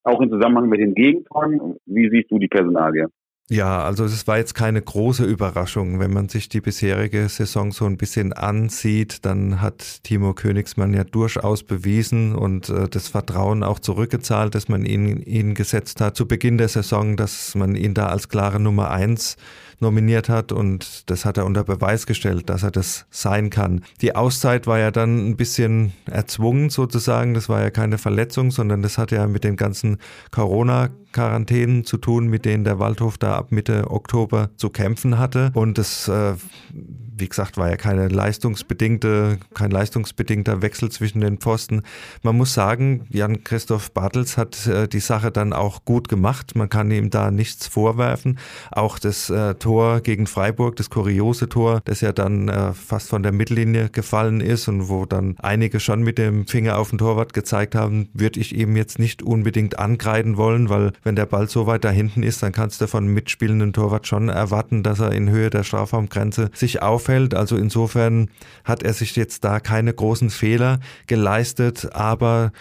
auch 0.05 0.21
im 0.21 0.31
Zusammenhang 0.31 0.69
mit 0.69 0.81
den 0.81 0.95
Gegentoren? 0.95 1.77
Wie 1.87 2.09
siehst 2.11 2.31
du 2.31 2.39
die 2.39 2.49
Personalie? 2.49 3.07
Ja, 3.53 3.83
also 3.83 4.05
es 4.05 4.29
war 4.29 4.39
jetzt 4.39 4.55
keine 4.55 4.81
große 4.81 5.25
Überraschung. 5.25 5.99
Wenn 5.99 6.13
man 6.13 6.29
sich 6.29 6.49
die 6.49 6.61
bisherige 6.61 7.29
Saison 7.29 7.73
so 7.73 7.85
ein 7.85 7.97
bisschen 7.97 8.33
ansieht, 8.33 9.27
dann 9.27 9.61
hat 9.61 10.05
Timo 10.05 10.35
Königsmann 10.35 10.95
ja 10.95 11.03
durchaus 11.03 11.65
bewiesen 11.65 12.37
und 12.37 12.69
äh, 12.69 12.89
das 12.89 13.09
Vertrauen 13.09 13.65
auch 13.65 13.81
zurückgezahlt, 13.81 14.55
dass 14.55 14.69
man 14.69 14.85
ihn, 14.85 15.21
ihn 15.23 15.55
gesetzt 15.55 16.01
hat 16.01 16.15
zu 16.15 16.29
Beginn 16.29 16.59
der 16.59 16.69
Saison, 16.69 17.17
dass 17.17 17.57
man 17.57 17.75
ihn 17.75 17.93
da 17.93 18.07
als 18.07 18.29
klare 18.29 18.61
Nummer 18.61 18.93
eins 18.93 19.37
nominiert 19.81 20.29
hat 20.29 20.53
und 20.53 21.11
das 21.11 21.25
hat 21.25 21.37
er 21.39 21.47
unter 21.47 21.65
Beweis 21.65 22.07
gestellt, 22.07 22.49
dass 22.49 22.63
er 22.63 22.71
das 22.71 23.07
sein 23.11 23.51
kann. 23.51 23.83
Die 24.01 24.15
Auszeit 24.15 24.67
war 24.67 24.79
ja 24.79 24.91
dann 24.91 25.29
ein 25.29 25.37
bisschen 25.37 25.93
erzwungen 26.07 26.71
sozusagen, 26.71 27.35
das 27.35 27.49
war 27.49 27.61
ja 27.61 27.71
keine 27.71 27.99
Verletzung, 27.99 28.51
sondern 28.51 28.83
das 28.83 28.99
hat 28.99 29.11
ja 29.11 29.27
mit 29.27 29.45
den 29.45 29.57
ganzen 29.57 29.99
Corona 30.31 30.91
Quarantänen 31.13 31.85
zu 31.85 31.97
tun, 31.97 32.29
mit 32.29 32.45
denen 32.45 32.65
der 32.65 32.79
Waldhof 32.79 33.19
da 33.19 33.37
ab 33.37 33.53
Mitte 33.53 33.91
Oktober 33.91 34.51
zu 34.57 34.71
kämpfen 34.71 35.19
hatte. 35.19 35.51
Und 35.55 35.79
das, 35.79 36.09
äh, 36.09 36.35
wie 36.73 37.29
gesagt, 37.29 37.57
war 37.57 37.69
ja 37.69 37.77
keine 37.77 38.09
leistungsbedingte, 38.09 39.39
kein 39.55 39.71
leistungsbedingter 39.71 40.63
Wechsel 40.63 40.91
zwischen 40.91 41.21
den 41.21 41.39
Pfosten. 41.39 41.83
Man 42.23 42.37
muss 42.37 42.55
sagen, 42.55 43.07
Jan-Christoph 43.11 43.93
Bartels 43.93 44.37
hat 44.37 44.67
äh, 44.67 44.89
die 44.89 45.01
Sache 45.01 45.31
dann 45.31 45.53
auch 45.53 45.85
gut 45.85 46.09
gemacht. 46.09 46.55
Man 46.55 46.69
kann 46.69 46.91
ihm 46.91 47.11
da 47.11 47.31
nichts 47.31 47.67
vorwerfen. 47.67 48.39
Auch 48.71 48.99
das 48.99 49.31
äh, 49.31 49.55
Tor 49.55 50.01
gegen 50.01 50.27
Freiburg, 50.27 50.77
das 50.77 50.91
kuriose 50.91 51.49
Tor, 51.49 51.81
das 51.85 52.01
ja 52.01 52.13
dann 52.13 52.49
äh, 52.49 52.73
fast 52.73 53.09
von 53.09 53.23
der 53.23 53.33
Mittellinie 53.33 53.91
gefallen 53.91 54.41
ist 54.41 54.69
und 54.69 54.89
wo 54.89 55.07
dann 55.07 55.37
einige 55.39 55.81
schon 55.81 56.03
mit 56.03 56.19
dem 56.19 56.47
Finger 56.47 56.79
auf 56.79 56.91
den 56.91 56.99
Torwart 56.99 57.33
gezeigt 57.33 57.75
haben, 57.75 58.09
würde 58.15 58.41
ich 58.41 58.55
ihm 58.55 58.77
jetzt 58.77 58.99
nicht 58.99 59.23
unbedingt 59.23 59.79
angreifen 59.79 60.37
wollen, 60.37 60.69
weil 60.69 60.93
wenn 61.03 61.17
der 61.17 61.27
Ball 61.27 61.49
so 61.49 61.67
weit 61.67 61.85
da 61.85 61.91
hinten 61.91 62.23
ist, 62.23 62.43
dann 62.43 62.53
kannst 62.53 62.81
du 62.81 62.87
von 62.87 63.07
mitspielenden 63.07 63.73
Torwart 63.73 64.07
schon 64.07 64.29
erwarten, 64.29 64.83
dass 64.83 65.01
er 65.01 65.13
in 65.13 65.31
Höhe 65.31 65.51
der 65.51 65.65
Strafraumgrenze 65.65 66.51
sich 66.53 66.83
aufhält. 66.83 67.35
Also 67.35 67.57
insofern 67.57 68.29
hat 68.65 68.83
er 68.83 68.93
sich 68.93 69.17
jetzt 69.17 69.45
da 69.45 69.61
keine 69.61 69.93
großen 69.93 70.31
Fehler 70.31 70.81
geleistet, 71.07 71.89
aber 71.93 72.53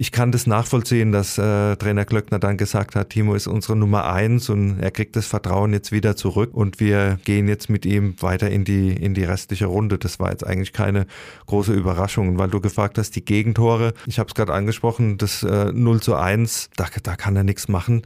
ich 0.00 0.12
kann 0.12 0.30
das 0.30 0.46
nachvollziehen, 0.46 1.10
dass 1.10 1.38
äh, 1.38 1.74
Trainer 1.74 2.04
Glöckner 2.04 2.38
dann 2.38 2.56
gesagt 2.56 2.94
hat, 2.94 3.10
Timo 3.10 3.34
ist 3.34 3.48
unsere 3.48 3.74
Nummer 3.74 4.08
eins 4.08 4.48
und 4.48 4.78
er 4.78 4.92
kriegt 4.92 5.16
das 5.16 5.26
Vertrauen 5.26 5.72
jetzt 5.72 5.90
wieder 5.90 6.14
zurück 6.14 6.50
und 6.54 6.78
wir 6.78 7.18
gehen 7.24 7.48
jetzt 7.48 7.68
mit 7.68 7.84
ihm 7.84 8.14
weiter 8.22 8.48
in 8.48 8.64
die, 8.64 8.92
in 8.92 9.14
die 9.14 9.24
restliche 9.24 9.66
Runde. 9.66 9.98
Das 9.98 10.20
war 10.20 10.30
jetzt 10.30 10.46
eigentlich 10.46 10.72
keine 10.72 11.06
große 11.46 11.72
Überraschung, 11.72 12.38
weil 12.38 12.48
du 12.48 12.60
gefragt 12.60 12.96
hast, 12.96 13.16
die 13.16 13.24
Gegentore, 13.24 13.92
ich 14.06 14.20
habe 14.20 14.28
es 14.28 14.36
gerade 14.36 14.54
angesprochen, 14.54 15.18
das 15.18 15.42
äh, 15.42 15.72
0 15.72 16.00
zu 16.00 16.14
1, 16.14 16.70
da, 16.76 16.86
da 17.02 17.16
kann 17.16 17.34
er 17.34 17.42
nichts 17.42 17.66
machen. 17.66 18.02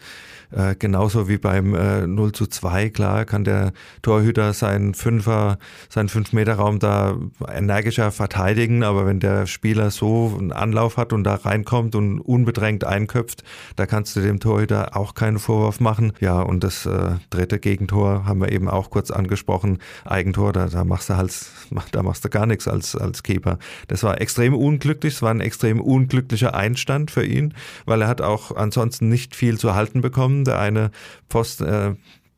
Äh, 0.52 0.76
genauso 0.78 1.28
wie 1.28 1.38
beim 1.38 1.75
äh, 1.75 2.06
0 2.06 2.32
zu 2.32 2.47
2, 2.47 2.90
klar, 2.90 3.25
kann 3.25 3.44
der 3.44 3.73
Torhüter 4.02 4.52
seinen 4.52 4.94
Fünfer, 4.94 5.59
seinen 5.88 6.11
Fünf-Meter-Raum 6.11 6.78
da 6.78 7.16
energischer 7.49 8.11
verteidigen, 8.11 8.82
aber 8.82 9.06
wenn 9.06 9.18
der 9.18 9.47
Spieler 9.47 9.90
so 9.90 10.37
einen 10.38 10.52
Anlauf 10.52 10.99
hat 10.99 11.12
und 11.12 11.25
da 11.25 11.37
reinkommt 11.37 11.94
und 11.94 12.21
unbedrängt 12.21 12.85
einköpft, 12.85 13.44
da 13.76 13.87
kannst 13.87 14.14
du 14.14 14.21
dem 14.21 14.40
Torhüter 14.40 14.94
auch 14.97 15.14
keinen 15.14 15.38
Vorwurf 15.38 15.80
machen. 15.80 16.12
Ja, 16.21 16.40
und 16.42 16.62
das 16.62 16.85
äh, 16.85 17.12
dritte 17.30 17.59
Gegentor 17.59 18.26
haben 18.26 18.40
wir 18.40 18.52
eben 18.52 18.68
auch 18.68 18.90
kurz 18.90 19.11
angesprochen. 19.11 19.78
Eigentor, 20.04 20.52
da, 20.52 20.66
da 20.66 20.85
machst 20.85 21.09
du 21.09 21.16
halt, 21.16 21.35
da 21.92 22.02
machst 22.02 22.25
du 22.25 22.28
gar 22.28 22.44
nichts 22.44 22.68
als, 22.68 22.94
als 22.94 23.23
Keeper. 23.23 23.59
Das 23.88 24.02
war 24.02 24.21
extrem 24.21 24.54
unglücklich, 24.54 25.14
es 25.14 25.23
war 25.23 25.30
ein 25.30 25.40
extrem 25.40 25.80
unglücklicher 25.80 26.54
Einstand 26.54 27.11
für 27.11 27.25
ihn, 27.25 27.54
weil 27.87 28.02
er 28.02 28.09
hat 28.09 28.21
auch 28.21 28.54
ansonsten 28.54 29.09
nicht 29.09 29.35
viel 29.35 29.59
zu 29.59 29.75
halten 29.75 30.02
bekommen 30.02 30.41
der 30.44 30.58
eine 30.58 30.90
Post, 31.28 31.61
äh, 31.61 31.94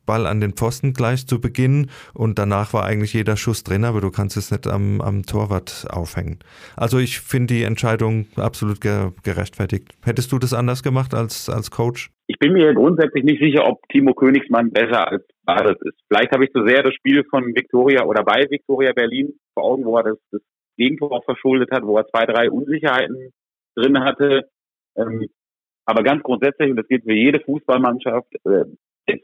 Ball 0.07 0.27
an 0.27 0.41
den 0.41 0.53
Pfosten 0.53 0.93
gleich 0.93 1.27
zu 1.27 1.41
Beginn 1.41 1.91
und 2.13 2.39
danach 2.39 2.73
war 2.73 2.85
eigentlich 2.85 3.15
jeder 3.15 3.37
Schuss 3.37 3.65
drin, 3.65 3.85
aber 3.85 4.01
du 4.01 4.11
kannst 4.11 4.37
es 4.37 4.51
nicht 4.51 4.67
am, 4.67 5.01
am 5.01 5.23
Torwart 5.25 5.87
aufhängen. 5.91 6.39
Also 6.77 6.99
ich 6.99 7.21
finde 7.21 7.55
die 7.55 7.63
Entscheidung 7.63 8.27
absolut 8.37 8.81
gerechtfertigt. 8.81 9.93
Hättest 10.05 10.33
du 10.33 10.39
das 10.39 10.53
anders 10.53 10.83
gemacht 10.83 11.15
als, 11.15 11.49
als 11.49 11.71
Coach? 11.71 12.11
Ich 12.27 12.39
bin 12.39 12.53
mir 12.53 12.73
grundsätzlich 12.75 13.25
nicht 13.25 13.41
sicher, 13.41 13.67
ob 13.67 13.87
Timo 13.89 14.15
Königsmann 14.15 14.71
besser 14.71 15.11
als 15.11 15.25
Bades 15.45 15.77
ist. 15.83 15.99
Vielleicht 16.09 16.33
habe 16.33 16.45
ich 16.45 16.53
zu 16.53 16.67
sehr 16.67 16.83
das 16.83 16.95
Spiel 16.95 17.25
von 17.29 17.55
Viktoria 17.55 18.05
oder 18.05 18.25
bei 18.25 18.47
Viktoria 18.49 18.93
Berlin 18.93 19.35
vor 19.53 19.65
Augen, 19.65 19.85
wo 19.85 19.97
er 19.99 20.05
das, 20.05 20.19
das 20.31 20.41
Gegentor 20.77 21.13
auch 21.13 21.25
verschuldet 21.25 21.71
hat, 21.71 21.85
wo 21.85 21.99
er 21.99 22.07
zwei, 22.09 22.25
drei 22.25 22.51
Unsicherheiten 22.51 23.31
drin 23.77 24.01
hatte. 24.01 24.49
Ähm, 24.97 25.27
aber 25.85 26.03
ganz 26.03 26.23
grundsätzlich, 26.23 26.71
und 26.71 26.77
das 26.77 26.89
gilt 26.89 27.05
für 27.05 27.15
jede 27.15 27.41
Fußballmannschaft, 27.41 28.33
äh, 28.45 28.65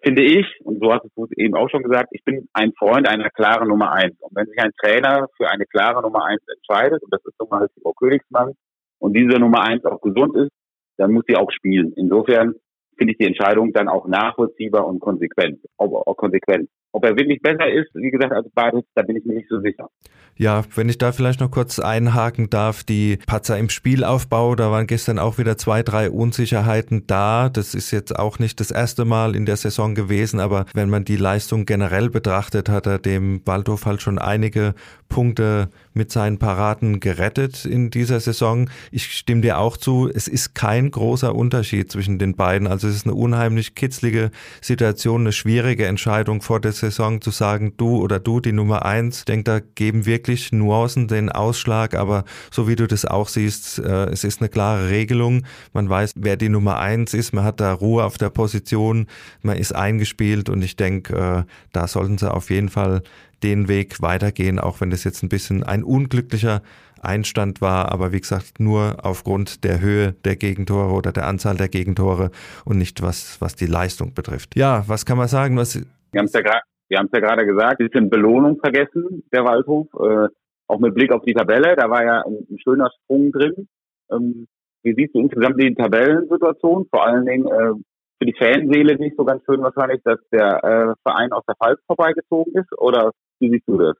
finde 0.04 0.22
ich, 0.22 0.46
und 0.62 0.80
so 0.80 0.92
hast 0.92 1.04
du 1.16 1.24
es 1.24 1.30
eben 1.38 1.54
auch 1.54 1.70
schon 1.70 1.82
gesagt, 1.82 2.08
ich 2.12 2.22
bin 2.24 2.48
ein 2.52 2.72
Freund 2.78 3.08
einer 3.08 3.30
klaren 3.30 3.68
Nummer 3.68 3.92
eins. 3.92 4.14
Und 4.20 4.36
wenn 4.36 4.46
sich 4.46 4.58
ein 4.58 4.72
Trainer 4.78 5.28
für 5.36 5.48
eine 5.48 5.64
klare 5.64 6.02
Nummer 6.02 6.24
eins 6.26 6.42
entscheidet, 6.54 7.02
und 7.02 7.12
das 7.12 7.24
ist 7.24 7.38
nun 7.40 7.48
mal 7.48 7.68
Frau 7.82 7.92
Königsmann, 7.94 8.52
und 8.98 9.14
diese 9.14 9.38
Nummer 9.38 9.62
eins 9.62 9.84
auch 9.86 10.00
gesund 10.00 10.36
ist, 10.36 10.52
dann 10.98 11.12
muss 11.12 11.24
sie 11.26 11.36
auch 11.36 11.50
spielen. 11.50 11.94
Insofern 11.96 12.54
finde 12.98 13.12
ich 13.12 13.18
die 13.18 13.26
Entscheidung 13.26 13.72
dann 13.72 13.88
auch 13.88 14.06
nachvollziehbar 14.06 14.86
und 14.86 15.00
konsequent. 15.00 15.60
Auch, 15.78 16.06
auch 16.06 16.16
konsequent. 16.16 16.68
Ob 16.92 17.04
er 17.04 17.16
wirklich 17.16 17.40
besser 17.40 17.70
ist, 17.70 17.88
wie 17.94 18.10
gesagt, 18.10 18.32
als 18.32 18.48
Bades, 18.50 18.84
da 18.94 19.02
bin 19.02 19.16
ich 19.16 19.24
mir 19.24 19.34
nicht 19.34 19.48
so 19.48 19.60
sicher. 19.60 19.88
Ja, 20.36 20.64
wenn 20.74 20.88
ich 20.88 20.96
da 20.96 21.12
vielleicht 21.12 21.40
noch 21.40 21.50
kurz 21.50 21.78
einhaken 21.78 22.48
darf, 22.48 22.82
die 22.82 23.18
Patzer 23.26 23.58
im 23.58 23.68
Spielaufbau, 23.68 24.54
da 24.54 24.70
waren 24.70 24.86
gestern 24.86 25.18
auch 25.18 25.36
wieder 25.36 25.58
zwei, 25.58 25.82
drei 25.82 26.10
Unsicherheiten 26.10 27.06
da. 27.06 27.50
Das 27.50 27.74
ist 27.74 27.90
jetzt 27.90 28.18
auch 28.18 28.38
nicht 28.38 28.58
das 28.58 28.70
erste 28.70 29.04
Mal 29.04 29.36
in 29.36 29.44
der 29.44 29.58
Saison 29.58 29.94
gewesen, 29.94 30.40
aber 30.40 30.64
wenn 30.72 30.88
man 30.88 31.04
die 31.04 31.16
Leistung 31.16 31.66
generell 31.66 32.08
betrachtet, 32.08 32.70
hat 32.70 32.86
er 32.86 32.98
dem 32.98 33.42
Waldhof 33.44 33.84
halt 33.84 34.00
schon 34.00 34.18
einige 34.18 34.74
Punkte 35.10 35.68
mit 35.92 36.10
seinen 36.10 36.38
Paraden 36.38 37.00
gerettet 37.00 37.66
in 37.66 37.90
dieser 37.90 38.20
Saison. 38.20 38.70
Ich 38.90 39.12
stimme 39.12 39.42
dir 39.42 39.58
auch 39.58 39.76
zu, 39.76 40.08
es 40.08 40.26
ist 40.26 40.54
kein 40.54 40.90
großer 40.90 41.34
Unterschied 41.34 41.92
zwischen 41.92 42.18
den 42.18 42.36
beiden. 42.36 42.66
Also 42.66 42.88
es 42.88 42.94
ist 42.94 43.06
eine 43.06 43.14
unheimlich 43.14 43.74
kitzlige 43.74 44.30
Situation, 44.62 45.22
eine 45.22 45.32
schwierige 45.32 45.86
Entscheidung 45.86 46.40
vor 46.40 46.60
der 46.60 46.72
Saison 46.80 47.20
zu 47.20 47.30
sagen, 47.30 47.74
du 47.76 47.98
oder 47.98 48.18
du 48.18 48.40
die 48.40 48.52
Nummer 48.52 48.84
eins. 48.84 49.20
Ich 49.20 49.24
denke, 49.26 49.44
da 49.44 49.60
geben 49.60 50.06
wirklich 50.06 50.52
Nuancen 50.52 51.08
den 51.08 51.30
Ausschlag, 51.30 51.94
aber 51.94 52.24
so 52.50 52.66
wie 52.66 52.76
du 52.76 52.86
das 52.86 53.04
auch 53.04 53.28
siehst, 53.28 53.78
äh, 53.78 54.06
es 54.06 54.24
ist 54.24 54.40
eine 54.40 54.48
klare 54.48 54.90
Regelung. 54.90 55.44
Man 55.72 55.88
weiß, 55.88 56.14
wer 56.16 56.36
die 56.36 56.48
Nummer 56.48 56.78
eins 56.78 57.14
ist, 57.14 57.32
man 57.32 57.44
hat 57.44 57.60
da 57.60 57.72
Ruhe 57.72 58.04
auf 58.04 58.18
der 58.18 58.30
Position, 58.30 59.06
man 59.42 59.56
ist 59.56 59.74
eingespielt 59.74 60.48
und 60.48 60.62
ich 60.62 60.76
denke, 60.76 61.14
äh, 61.14 61.50
da 61.72 61.86
sollten 61.86 62.18
sie 62.18 62.32
auf 62.32 62.50
jeden 62.50 62.68
Fall 62.68 63.02
den 63.42 63.68
Weg 63.68 64.02
weitergehen, 64.02 64.58
auch 64.58 64.80
wenn 64.80 64.90
das 64.90 65.04
jetzt 65.04 65.22
ein 65.22 65.28
bisschen 65.28 65.62
ein 65.62 65.82
unglücklicher 65.82 66.62
Einstand 67.02 67.60
war, 67.60 67.90
aber 67.90 68.12
wie 68.12 68.20
gesagt, 68.20 68.60
nur 68.60 68.98
aufgrund 69.04 69.64
der 69.64 69.80
Höhe 69.80 70.12
der 70.24 70.36
Gegentore 70.36 70.92
oder 70.92 71.12
der 71.12 71.26
Anzahl 71.26 71.56
der 71.56 71.68
Gegentore 71.68 72.30
und 72.64 72.78
nicht 72.78 73.02
was, 73.02 73.40
was 73.40 73.54
die 73.56 73.66
Leistung 73.66 74.12
betrifft. 74.12 74.56
Ja, 74.56 74.84
was 74.86 75.06
kann 75.06 75.18
man 75.18 75.28
sagen? 75.28 75.56
Was 75.56 75.78
wir 76.12 76.18
haben 76.18 76.26
es 76.26 76.32
ja 76.32 76.40
gerade 76.40 76.62
ja 76.90 77.02
gerade 77.02 77.46
gesagt, 77.46 77.80
ein 77.80 77.86
bisschen 77.86 78.10
Belohnung 78.10 78.58
vergessen, 78.58 79.22
der 79.32 79.44
Waldhof, 79.44 79.86
äh, 79.94 80.28
auch 80.66 80.78
mit 80.78 80.94
Blick 80.94 81.12
auf 81.12 81.22
die 81.22 81.34
Tabelle, 81.34 81.76
da 81.76 81.88
war 81.88 82.04
ja 82.04 82.22
ein, 82.22 82.46
ein 82.50 82.58
schöner 82.58 82.90
Sprung 82.90 83.32
drin. 83.32 83.68
Ähm, 84.10 84.46
wie 84.82 84.94
siehst 84.94 85.14
du 85.14 85.20
insgesamt 85.20 85.60
die 85.60 85.74
Tabellensituation? 85.74 86.86
Vor 86.90 87.06
allen 87.06 87.26
Dingen 87.26 87.46
äh, 87.46 87.74
für 88.18 88.26
die 88.26 88.34
Fanseele 88.34 88.96
nicht 88.96 89.16
so 89.16 89.24
ganz 89.24 89.44
schön 89.44 89.62
wahrscheinlich, 89.62 90.02
dass 90.04 90.18
der 90.32 90.64
äh, 90.64 90.94
Verein 91.02 91.32
aus 91.32 91.44
der 91.46 91.56
Pfalz 91.56 91.80
vorbeigezogen 91.86 92.54
ist? 92.54 92.72
Oder 92.78 93.12
wie 93.40 93.50
siehst 93.50 93.68
du 93.68 93.78
das? 93.78 93.96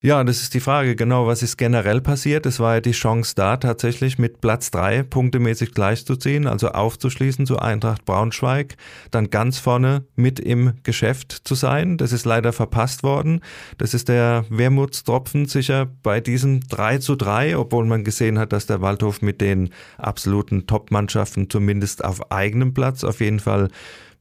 Ja, 0.00 0.22
das 0.22 0.42
ist 0.42 0.54
die 0.54 0.60
Frage, 0.60 0.94
genau, 0.94 1.26
was 1.26 1.42
ist 1.42 1.56
generell 1.56 2.00
passiert? 2.00 2.46
Es 2.46 2.60
war 2.60 2.74
ja 2.74 2.80
die 2.80 2.92
Chance 2.92 3.32
da, 3.34 3.56
tatsächlich 3.56 4.16
mit 4.16 4.40
Platz 4.40 4.70
drei 4.70 5.02
punktemäßig 5.02 5.74
gleichzuziehen, 5.74 6.46
also 6.46 6.68
aufzuschließen 6.68 7.46
zu 7.46 7.58
Eintracht 7.58 8.04
Braunschweig, 8.04 8.76
dann 9.10 9.30
ganz 9.30 9.58
vorne 9.58 10.04
mit 10.14 10.38
im 10.38 10.74
Geschäft 10.84 11.32
zu 11.32 11.56
sein. 11.56 11.96
Das 11.96 12.12
ist 12.12 12.26
leider 12.26 12.52
verpasst 12.52 13.02
worden. 13.02 13.40
Das 13.78 13.92
ist 13.92 14.08
der 14.08 14.44
Wermutstropfen 14.50 15.46
sicher 15.46 15.88
bei 16.04 16.20
diesem 16.20 16.60
3 16.60 16.98
zu 16.98 17.16
3, 17.16 17.58
obwohl 17.58 17.84
man 17.84 18.04
gesehen 18.04 18.38
hat, 18.38 18.52
dass 18.52 18.66
der 18.66 18.80
Waldhof 18.80 19.20
mit 19.20 19.40
den 19.40 19.70
absoluten 19.96 20.68
Top-Mannschaften 20.68 21.50
zumindest 21.50 22.04
auf 22.04 22.30
eigenem 22.30 22.72
Platz 22.72 23.02
auf 23.02 23.18
jeden 23.18 23.40
Fall 23.40 23.68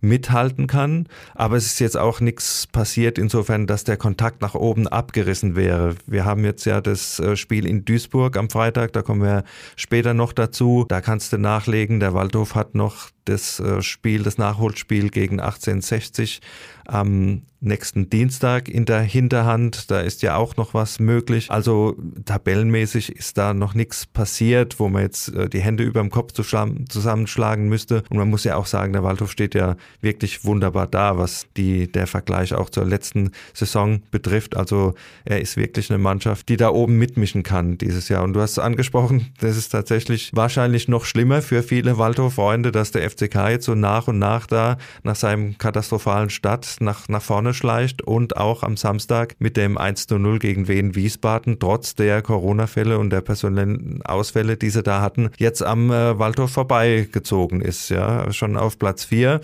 mithalten 0.02 0.68
kann. 0.68 1.08
Aber 1.36 1.56
es 1.56 1.66
ist 1.66 1.80
jetzt 1.80 1.98
auch 1.98 2.20
nichts 2.20 2.68
passiert, 2.68 3.18
insofern, 3.18 3.68
dass 3.68 3.84
der 3.84 3.98
Kontakt 3.98 4.42
nach 4.42 4.56
oben 4.56 4.88
abgerissen 4.88 5.56
wäre. 5.56 5.96
Wir 6.06 6.26
haben 6.26 6.44
jetzt 6.46 6.66
ja 6.66 6.82
das 6.82 7.20
äh, 7.20 7.36
Spiel 7.36 7.66
in 7.66 7.86
Duisburg 7.86 8.38
am 8.38 8.50
Freitag, 8.50 8.94
da 8.94 9.02
kommen 9.02 9.22
wir 9.22 9.44
später 9.76 10.14
noch 10.14 10.34
dazu. 10.34 10.86
Da 10.88 11.02
kannst 11.02 11.34
du 11.34 11.38
nachlegen, 11.38 12.00
der 12.00 12.14
Waldhof 12.14 12.56
hat 12.56 12.76
noch 12.76 13.10
das 13.28 13.60
äh, 13.60 13.82
Spiel, 13.82 14.24
das 14.24 14.38
Nachholspiel 14.38 15.10
gegen 15.10 15.40
1860 15.40 16.42
am 16.86 17.44
nächsten 17.60 18.10
Dienstag 18.10 18.70
in 18.70 18.86
der 18.86 19.02
Hinterhand. 19.02 19.90
Da 19.90 20.02
ist 20.02 20.22
ja 20.22 20.36
auch 20.36 20.58
noch 20.58 20.74
was 20.74 21.00
möglich. 21.00 21.50
Also 21.50 21.96
tabellenmäßig 22.26 23.16
ist 23.16 23.38
da 23.38 23.54
noch 23.54 23.74
nichts 23.74 24.06
passiert, 24.06 24.80
wo 24.80 24.88
man 24.90 25.02
jetzt 25.02 25.34
äh, 25.34 25.50
die 25.50 25.60
Hände 25.60 25.84
über 25.84 26.02
dem 26.02 26.12
Kopf 26.12 26.34
zusammenschlagen 26.34 27.68
müsste. 27.68 28.04
Und 28.10 28.18
man 28.18 28.30
muss 28.30 28.44
ja 28.44 28.56
auch 28.56 28.68
sagen, 28.68 28.94
der 28.94 29.04
Waldhof 29.04 29.32
steht 29.32 29.56
ja 29.56 29.76
wirklich 30.02 30.46
wunderbar 30.46 30.88
da, 30.88 31.18
was 31.18 31.48
die, 31.58 31.92
der 31.92 32.08
Vergleich 32.08 32.54
auch 32.54 32.70
zur 32.70 32.86
letzten 32.86 33.32
Saison 33.54 34.02
betrifft. 34.12 34.56
Also 34.56 34.94
er 35.26 35.42
ist 35.42 35.58
wirklich 35.58 35.90
eine 35.90 35.98
Mannschaft, 35.98 36.50
die 36.50 36.58
da 36.58 36.70
oben 36.70 36.98
mitmischen 36.98 37.44
kann 37.44 37.78
dieses 37.78 38.08
Jahr. 38.08 38.24
Und 38.24 38.34
du 38.34 38.42
hast 38.42 38.52
es 38.52 38.60
angesprochen, 38.60 39.34
das 39.40 39.58
ist 39.58 39.70
tatsächlich 39.70 40.32
wahrscheinlich 40.34 40.88
noch 40.88 41.06
schlimmer 41.06 41.42
für 41.42 41.64
viele 41.64 41.98
Waldhof-Freunde, 41.98 42.72
dass 42.72 42.92
der 42.92 43.04
FCK 43.18 43.50
jetzt 43.50 43.66
so 43.66 43.76
nach 43.76 44.08
und 44.08 44.20
nach 44.20 44.48
da 44.48 44.78
nach 45.04 45.16
seinem 45.16 45.58
katastrophalen 45.58 46.30
Start 46.30 46.78
nach, 46.80 47.08
nach 47.08 47.22
vorne 47.22 47.54
schleicht 47.54 48.02
und 48.02 48.38
auch 48.38 48.64
am 48.64 48.78
Samstag 48.78 49.36
mit 49.40 49.58
dem 49.58 49.78
1 49.78 50.08
zu 50.08 50.18
0 50.18 50.40
gegen 50.40 50.68
Wien 50.68 50.96
Wiesbaden, 50.96 51.60
trotz 51.60 51.96
der 51.96 52.22
Corona-Fälle 52.22 53.00
und 53.00 53.10
der 53.10 53.22
personellen 53.22 54.02
Ausfälle, 54.04 54.58
die 54.58 54.70
sie 54.70 54.84
da 54.84 55.02
hatten, 55.02 55.32
jetzt 55.38 55.64
am 55.64 55.92
äh, 55.92 56.18
Waldhof 56.18 56.52
vorbeigezogen 56.52 57.62
ist, 57.62 57.90
ja, 57.90 58.32
schon 58.32 58.58
auf 58.58 58.78
Platz 58.80 59.06
4 59.06 59.42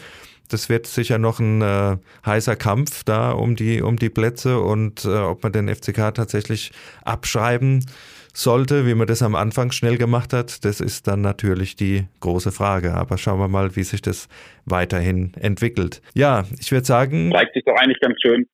das 0.49 0.69
wird 0.69 0.85
sicher 0.85 1.17
noch 1.17 1.39
ein 1.39 1.61
äh, 1.61 1.97
heißer 2.25 2.55
Kampf 2.55 3.03
da 3.03 3.31
um 3.31 3.55
die 3.55 3.81
um 3.81 3.97
die 3.97 4.09
Plätze 4.09 4.59
und 4.59 5.03
äh, 5.05 5.17
ob 5.17 5.41
man 5.41 5.51
den 5.51 5.73
FCK 5.73 6.13
tatsächlich 6.13 6.71
abschreiben 7.03 7.85
sollte, 8.33 8.85
wie 8.87 8.95
man 8.95 9.07
das 9.07 9.21
am 9.21 9.35
Anfang 9.35 9.71
schnell 9.71 9.97
gemacht 9.97 10.33
hat, 10.33 10.65
das 10.65 10.81
ist 10.81 11.07
dann 11.07 11.21
natürlich 11.21 11.75
die 11.75 12.07
große 12.19 12.51
Frage. 12.51 12.95
Aber 12.95 13.17
schauen 13.17 13.39
wir 13.39 13.47
mal, 13.47 13.75
wie 13.75 13.83
sich 13.83 14.01
das 14.01 14.27
weiterhin 14.65 15.33
entwickelt. 15.39 16.01
Ja, 16.13 16.43
ich 16.59 16.71
würde 16.71 16.85
sagen. 16.85 17.31
Zeigt 17.31 17.53
sich 17.53 17.63
doch 17.63 17.75
eigentlich 17.75 17.99
ganz 17.99 18.15
schön. 18.21 18.47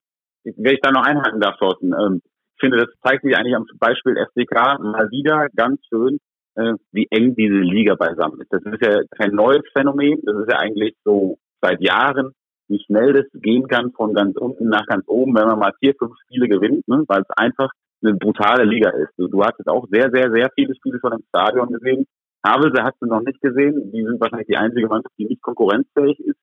Wenn 0.44 0.74
ich 0.74 0.80
da 0.80 0.90
noch 0.90 1.04
einhaken 1.04 1.40
darf, 1.40 1.56
Thorsten, 1.58 1.92
ähm, 1.92 2.20
ich 2.56 2.60
finde, 2.60 2.78
das 2.78 2.88
zeigt 3.02 3.24
sich 3.24 3.36
eigentlich 3.36 3.56
am 3.56 3.66
Beispiel 3.78 4.16
FCK 4.16 4.78
mal 4.80 5.10
wieder 5.10 5.48
ganz 5.56 5.80
schön, 5.88 6.18
äh, 6.56 6.74
wie 6.92 7.06
eng 7.10 7.34
diese 7.34 7.54
Liga 7.54 7.94
beisammen 7.94 8.40
ist. 8.40 8.52
Das 8.52 8.62
ist 8.62 8.82
ja 8.82 9.00
kein 9.16 9.32
neues 9.32 9.62
Phänomen. 9.72 10.20
Das 10.24 10.36
ist 10.36 10.50
ja 10.50 10.58
eigentlich 10.58 10.94
so 11.04 11.38
seit 11.62 11.80
Jahren, 11.80 12.32
wie 12.68 12.82
schnell 12.84 13.14
das 13.14 13.26
gehen 13.32 13.66
kann 13.66 13.92
von 13.92 14.14
ganz 14.14 14.36
unten 14.36 14.68
nach 14.68 14.86
ganz 14.86 15.04
oben, 15.08 15.34
wenn 15.34 15.46
man 15.46 15.58
mal 15.58 15.72
vier, 15.80 15.94
fünf 15.98 16.12
Spiele 16.24 16.48
gewinnt, 16.48 16.86
ne? 16.86 17.04
weil 17.08 17.22
es 17.22 17.36
einfach 17.36 17.70
eine 18.02 18.14
brutale 18.14 18.64
Liga 18.64 18.90
ist. 18.90 19.12
Du, 19.16 19.28
du 19.28 19.42
hast 19.42 19.58
jetzt 19.58 19.68
auch 19.68 19.86
sehr, 19.90 20.10
sehr, 20.10 20.30
sehr 20.30 20.50
viele 20.54 20.74
Spiele 20.74 20.98
schon 21.00 21.12
im 21.12 21.24
Stadion 21.28 21.68
gesehen. 21.68 22.06
Havelse 22.44 22.82
hast 22.82 22.96
du 23.00 23.06
noch 23.06 23.20
nicht 23.20 23.40
gesehen. 23.40 23.92
Die 23.92 24.02
sind 24.02 24.20
wahrscheinlich 24.20 24.48
die 24.48 24.56
einzige 24.56 24.88
Mannschaft, 24.88 25.14
die 25.18 25.26
nicht 25.26 25.42
konkurrenzfähig 25.42 26.18
ist. 26.20 26.38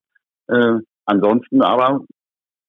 Äh, 0.47 0.79
ansonsten 1.05 1.61
aber 1.61 2.05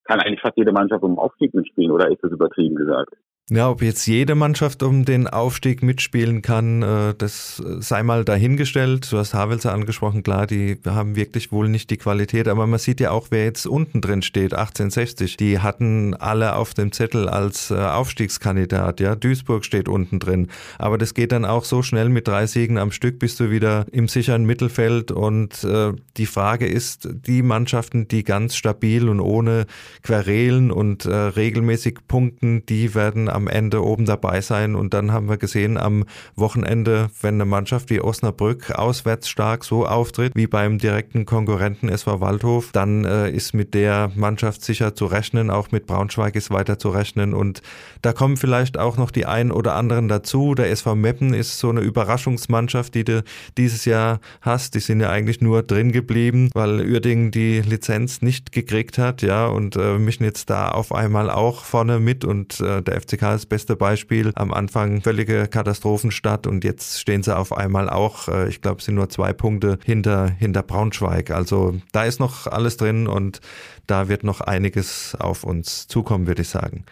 kann 0.04 0.20
eigentlich 0.20 0.40
fast 0.40 0.56
jede 0.56 0.72
Mannschaft 0.72 1.02
um 1.02 1.18
Aufstieg 1.18 1.52
mitspielen, 1.54 1.90
oder 1.90 2.10
ist 2.10 2.22
das 2.24 2.32
übertrieben 2.32 2.76
gesagt? 2.76 3.14
Ja, 3.50 3.70
ob 3.70 3.80
jetzt 3.80 4.06
jede 4.06 4.34
Mannschaft 4.34 4.82
um 4.82 5.06
den 5.06 5.26
Aufstieg 5.26 5.82
mitspielen 5.82 6.42
kann, 6.42 6.82
äh, 6.82 7.14
das 7.16 7.62
sei 7.78 8.02
mal 8.02 8.22
dahingestellt. 8.22 9.10
Du 9.10 9.16
hast 9.16 9.32
Havelse 9.32 9.72
angesprochen, 9.72 10.22
klar, 10.22 10.46
die 10.46 10.76
haben 10.84 11.16
wirklich 11.16 11.50
wohl 11.50 11.70
nicht 11.70 11.88
die 11.88 11.96
Qualität, 11.96 12.46
aber 12.46 12.66
man 12.66 12.78
sieht 12.78 13.00
ja 13.00 13.10
auch, 13.10 13.28
wer 13.30 13.44
jetzt 13.44 13.66
unten 13.66 14.02
drin 14.02 14.20
steht, 14.20 14.52
1860. 14.52 15.38
Die 15.38 15.60
hatten 15.60 16.12
alle 16.12 16.56
auf 16.56 16.74
dem 16.74 16.92
Zettel 16.92 17.26
als 17.26 17.70
äh, 17.70 17.76
Aufstiegskandidat, 17.76 19.00
ja. 19.00 19.16
Duisburg 19.16 19.64
steht 19.64 19.88
unten 19.88 20.18
drin. 20.18 20.48
Aber 20.78 20.98
das 20.98 21.14
geht 21.14 21.32
dann 21.32 21.46
auch 21.46 21.64
so 21.64 21.82
schnell 21.82 22.10
mit 22.10 22.28
drei 22.28 22.46
Siegen 22.46 22.76
am 22.76 22.92
Stück 22.92 23.18
bist 23.18 23.40
du 23.40 23.50
wieder 23.50 23.86
im 23.92 24.08
sicheren 24.08 24.44
Mittelfeld 24.44 25.10
und 25.10 25.64
äh, 25.64 25.94
die 26.18 26.26
Frage 26.26 26.66
ist, 26.66 27.08
die 27.10 27.42
Mannschaften, 27.42 28.08
die 28.08 28.24
ganz 28.24 28.56
stabil 28.56 29.08
und 29.08 29.20
ohne 29.20 29.64
Querelen 30.02 30.70
und 30.70 31.06
regelmäßig 31.06 32.00
punkten, 32.08 32.66
die 32.66 32.94
werden 32.94 33.28
am 33.38 33.48
Ende 33.48 33.82
oben 33.82 34.04
dabei 34.04 34.42
sein. 34.42 34.74
Und 34.74 34.92
dann 34.92 35.12
haben 35.12 35.28
wir 35.28 35.38
gesehen 35.38 35.78
am 35.78 36.04
Wochenende, 36.36 37.08
wenn 37.22 37.34
eine 37.34 37.46
Mannschaft 37.46 37.88
wie 37.88 38.00
Osnabrück 38.00 38.72
auswärts 38.72 39.28
stark 39.28 39.64
so 39.64 39.86
auftritt 39.86 40.32
wie 40.34 40.46
beim 40.46 40.78
direkten 40.78 41.24
Konkurrenten 41.24 41.88
SV 41.88 42.20
Waldhof, 42.20 42.70
dann 42.72 43.04
äh, 43.04 43.30
ist 43.30 43.54
mit 43.54 43.72
der 43.74 44.10
Mannschaft 44.14 44.62
sicher 44.62 44.94
zu 44.94 45.06
rechnen. 45.06 45.50
Auch 45.50 45.70
mit 45.70 45.86
Braunschweig 45.86 46.36
ist 46.36 46.50
weiter 46.50 46.78
zu 46.78 46.90
rechnen. 46.90 47.32
Und 47.32 47.62
da 48.02 48.12
kommen 48.12 48.36
vielleicht 48.36 48.78
auch 48.78 48.96
noch 48.96 49.10
die 49.10 49.26
ein 49.26 49.50
oder 49.50 49.74
anderen 49.74 50.08
dazu. 50.08 50.54
Der 50.54 50.70
SV 50.70 50.94
Meppen 50.94 51.32
ist 51.32 51.58
so 51.58 51.70
eine 51.70 51.80
Überraschungsmannschaft, 51.80 52.94
die 52.94 53.04
du 53.04 53.22
dieses 53.56 53.84
Jahr 53.84 54.20
hast. 54.40 54.74
Die 54.74 54.80
sind 54.80 55.00
ja 55.00 55.10
eigentlich 55.10 55.40
nur 55.40 55.62
drin 55.62 55.92
geblieben, 55.92 56.50
weil 56.54 56.80
Uerdingen 56.80 57.30
die 57.30 57.60
Lizenz 57.60 58.22
nicht 58.22 58.52
gekriegt 58.52 58.98
hat, 58.98 59.22
ja, 59.22 59.46
und 59.46 59.76
äh, 59.76 59.98
mischen 59.98 60.24
jetzt 60.24 60.50
da 60.50 60.68
auf 60.68 60.92
einmal 60.92 61.30
auch 61.30 61.64
vorne 61.64 62.00
mit 62.00 62.24
und 62.24 62.60
äh, 62.60 62.82
der 62.82 63.00
FCK 63.00 63.27
ist 63.34 63.42
das 63.42 63.46
beste 63.46 63.76
Beispiel. 63.76 64.32
Am 64.34 64.52
Anfang 64.52 65.02
völlige 65.02 65.48
Katastrophenstadt 65.48 66.46
und 66.46 66.64
jetzt 66.64 67.00
stehen 67.00 67.22
sie 67.22 67.36
auf 67.36 67.52
einmal 67.52 67.88
auch, 67.88 68.28
äh, 68.28 68.48
ich 68.48 68.60
glaube, 68.60 68.82
sind 68.82 68.94
nur 68.94 69.08
zwei 69.08 69.32
Punkte 69.32 69.78
hinter, 69.84 70.28
hinter 70.28 70.62
Braunschweig. 70.62 71.30
Also 71.30 71.76
da 71.92 72.04
ist 72.04 72.20
noch 72.20 72.46
alles 72.46 72.76
drin 72.76 73.06
und 73.06 73.40
da 73.86 74.08
wird 74.08 74.22
noch 74.22 74.40
einiges 74.40 75.16
auf 75.18 75.44
uns 75.44 75.88
zukommen, 75.88 76.26
würde 76.26 76.42
ich 76.42 76.48
sagen. 76.48 76.84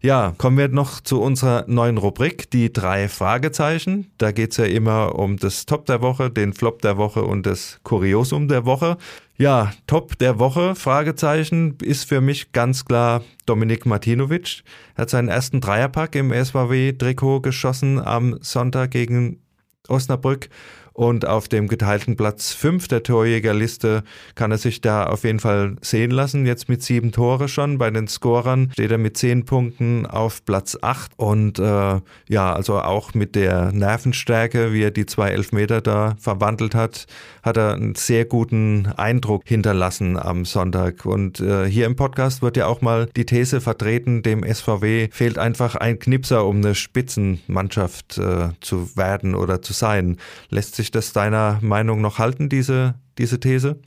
Ja, 0.00 0.34
kommen 0.36 0.58
wir 0.58 0.68
noch 0.68 1.00
zu 1.00 1.20
unserer 1.22 1.64
neuen 1.66 1.96
Rubrik, 1.96 2.50
die 2.50 2.70
drei 2.70 3.08
Fragezeichen. 3.08 4.12
Da 4.18 4.32
geht's 4.32 4.58
ja 4.58 4.66
immer 4.66 5.18
um 5.18 5.38
das 5.38 5.64
Top 5.64 5.86
der 5.86 6.02
Woche, 6.02 6.30
den 6.30 6.52
Flop 6.52 6.82
der 6.82 6.98
Woche 6.98 7.24
und 7.24 7.46
das 7.46 7.80
Kuriosum 7.84 8.46
der 8.46 8.66
Woche. 8.66 8.98
Ja, 9.36 9.72
Top 9.88 10.16
der 10.18 10.38
Woche, 10.38 10.76
Fragezeichen, 10.76 11.76
ist 11.82 12.04
für 12.04 12.20
mich 12.20 12.52
ganz 12.52 12.84
klar 12.84 13.24
Dominik 13.46 13.84
Martinovic. 13.84 14.62
Er 14.94 15.02
hat 15.02 15.10
seinen 15.10 15.26
ersten 15.26 15.60
Dreierpack 15.60 16.14
im 16.14 16.32
SVW-Trikot 16.32 17.40
geschossen 17.40 17.98
am 17.98 18.38
Sonntag 18.42 18.92
gegen 18.92 19.40
Osnabrück 19.88 20.50
und 20.94 21.26
auf 21.26 21.48
dem 21.48 21.66
geteilten 21.66 22.16
Platz 22.16 22.52
5 22.52 22.86
der 22.86 23.02
Torjägerliste 23.02 24.04
kann 24.36 24.52
er 24.52 24.58
sich 24.58 24.80
da 24.80 25.06
auf 25.06 25.24
jeden 25.24 25.40
Fall 25.40 25.76
sehen 25.82 26.12
lassen. 26.12 26.46
Jetzt 26.46 26.68
mit 26.68 26.82
sieben 26.82 27.10
Tore 27.10 27.48
schon. 27.48 27.78
Bei 27.78 27.90
den 27.90 28.06
Scorern 28.06 28.70
steht 28.72 28.92
er 28.92 28.98
mit 28.98 29.16
zehn 29.16 29.44
Punkten 29.44 30.06
auf 30.06 30.44
Platz 30.44 30.78
8. 30.80 31.12
Und 31.16 31.58
äh, 31.58 32.00
ja, 32.28 32.52
also 32.54 32.78
auch 32.78 33.12
mit 33.12 33.34
der 33.34 33.72
Nervenstärke, 33.72 34.72
wie 34.72 34.84
er 34.84 34.92
die 34.92 35.04
zwei 35.04 35.30
Elfmeter 35.30 35.80
da 35.80 36.14
verwandelt 36.20 36.76
hat, 36.76 37.06
hat 37.42 37.56
er 37.56 37.74
einen 37.74 37.96
sehr 37.96 38.24
guten 38.24 38.86
Eindruck 38.96 39.42
hinterlassen 39.46 40.16
am 40.16 40.44
Sonntag. 40.44 41.04
Und 41.04 41.40
äh, 41.40 41.66
hier 41.66 41.86
im 41.86 41.96
Podcast 41.96 42.40
wird 42.40 42.56
ja 42.56 42.66
auch 42.66 42.80
mal 42.80 43.08
die 43.16 43.26
These 43.26 43.60
vertreten, 43.60 44.22
dem 44.22 44.44
SVW 44.44 45.08
fehlt 45.10 45.38
einfach 45.38 45.74
ein 45.74 45.98
Knipser, 45.98 46.46
um 46.46 46.58
eine 46.58 46.76
Spitzenmannschaft 46.76 48.18
äh, 48.18 48.50
zu 48.60 48.96
werden 48.96 49.34
oder 49.34 49.60
zu 49.60 49.72
sein. 49.72 50.18
Lässt 50.50 50.76
sich 50.76 50.83
sich 50.84 50.90
das 50.90 51.12
deiner 51.12 51.58
Meinung 51.62 52.00
noch 52.00 52.18
halten, 52.18 52.48
diese, 52.48 52.94
diese 53.18 53.40
These? 53.40 53.80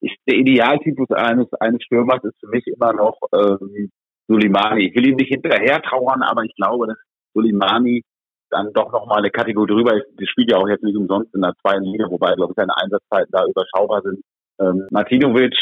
Ich, 0.00 0.16
der 0.26 0.36
Idealtypus 0.36 1.10
eines, 1.10 1.52
eines 1.60 1.82
Stürmers 1.82 2.22
ist 2.24 2.38
für 2.40 2.48
mich 2.48 2.66
immer 2.66 2.92
noch 2.92 3.18
ähm, 3.32 3.90
Sulimani. 4.28 4.88
Ich 4.88 4.94
will 4.94 5.08
ihm 5.08 5.16
nicht 5.16 5.28
hinterher 5.28 5.80
trauern, 5.82 6.22
aber 6.22 6.42
ich 6.44 6.54
glaube, 6.56 6.86
dass 6.86 6.96
Sulimani 7.34 8.02
dann 8.50 8.72
doch 8.72 8.92
nochmal 8.92 9.18
eine 9.18 9.30
Kategorie 9.30 9.72
drüber 9.72 9.96
ist. 9.96 10.06
Das 10.16 10.28
spielt 10.28 10.50
ja 10.50 10.58
auch 10.58 10.68
jetzt 10.68 10.84
nicht 10.84 10.96
umsonst 10.96 11.34
in 11.34 11.42
der 11.42 11.54
zweiten 11.60 11.84
Liga, 11.84 12.06
wobei, 12.10 12.34
glaube 12.34 12.52
ich, 12.52 12.56
seine 12.56 12.76
Einsatzzeiten 12.76 13.32
da 13.32 13.44
überschaubar 13.44 14.02
sind. 14.02 14.20
Ähm, 14.60 14.86
Martinovic 14.90 15.54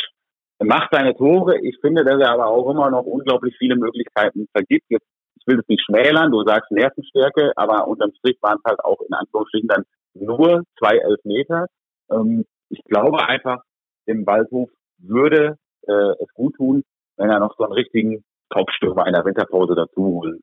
macht 0.63 0.91
seine 0.93 1.15
Tore. 1.17 1.59
Ich 1.63 1.79
finde, 1.81 2.05
dass 2.05 2.21
er 2.21 2.31
aber 2.31 2.47
auch 2.47 2.71
immer 2.71 2.91
noch 2.91 3.05
unglaublich 3.05 3.55
viele 3.59 3.77
Möglichkeiten 3.77 4.47
vergibt. 4.53 4.85
Jetzt, 4.91 5.07
ich 5.37 5.47
will 5.47 5.59
es 5.59 5.69
nicht 5.69 5.83
schmälern, 5.85 6.31
du 6.31 6.43
sagst 6.45 6.71
Nervenstärke, 6.71 7.53
aber 7.57 7.89
unterm 7.89 8.13
Strich 8.19 8.39
waren 8.43 8.59
es 8.59 8.71
halt 8.71 8.85
auch 8.85 9.01
in 9.01 9.15
Anführungsstrichen 9.15 9.69
dann 9.69 9.85
nur 10.15 10.63
zwei 10.79 10.99
Elfmeter. 10.99 11.67
Ähm, 12.11 12.45
ich 12.69 12.83
glaube 12.85 13.27
einfach, 13.27 13.63
dem 14.09 14.27
Waldhof 14.27 14.71
würde 14.99 15.57
äh, 15.87 16.13
es 16.21 16.33
gut 16.35 16.55
tun, 16.57 16.83
wenn 17.17 17.31
er 17.31 17.41
noch 17.41 17.55
so 17.57 17.65
einen 17.65 17.73
richtigen 17.73 18.25
Topstürmer 18.51 19.05
einer 19.05 19.25
Winterpause 19.25 19.75
dazu 19.75 20.05
holen 20.05 20.41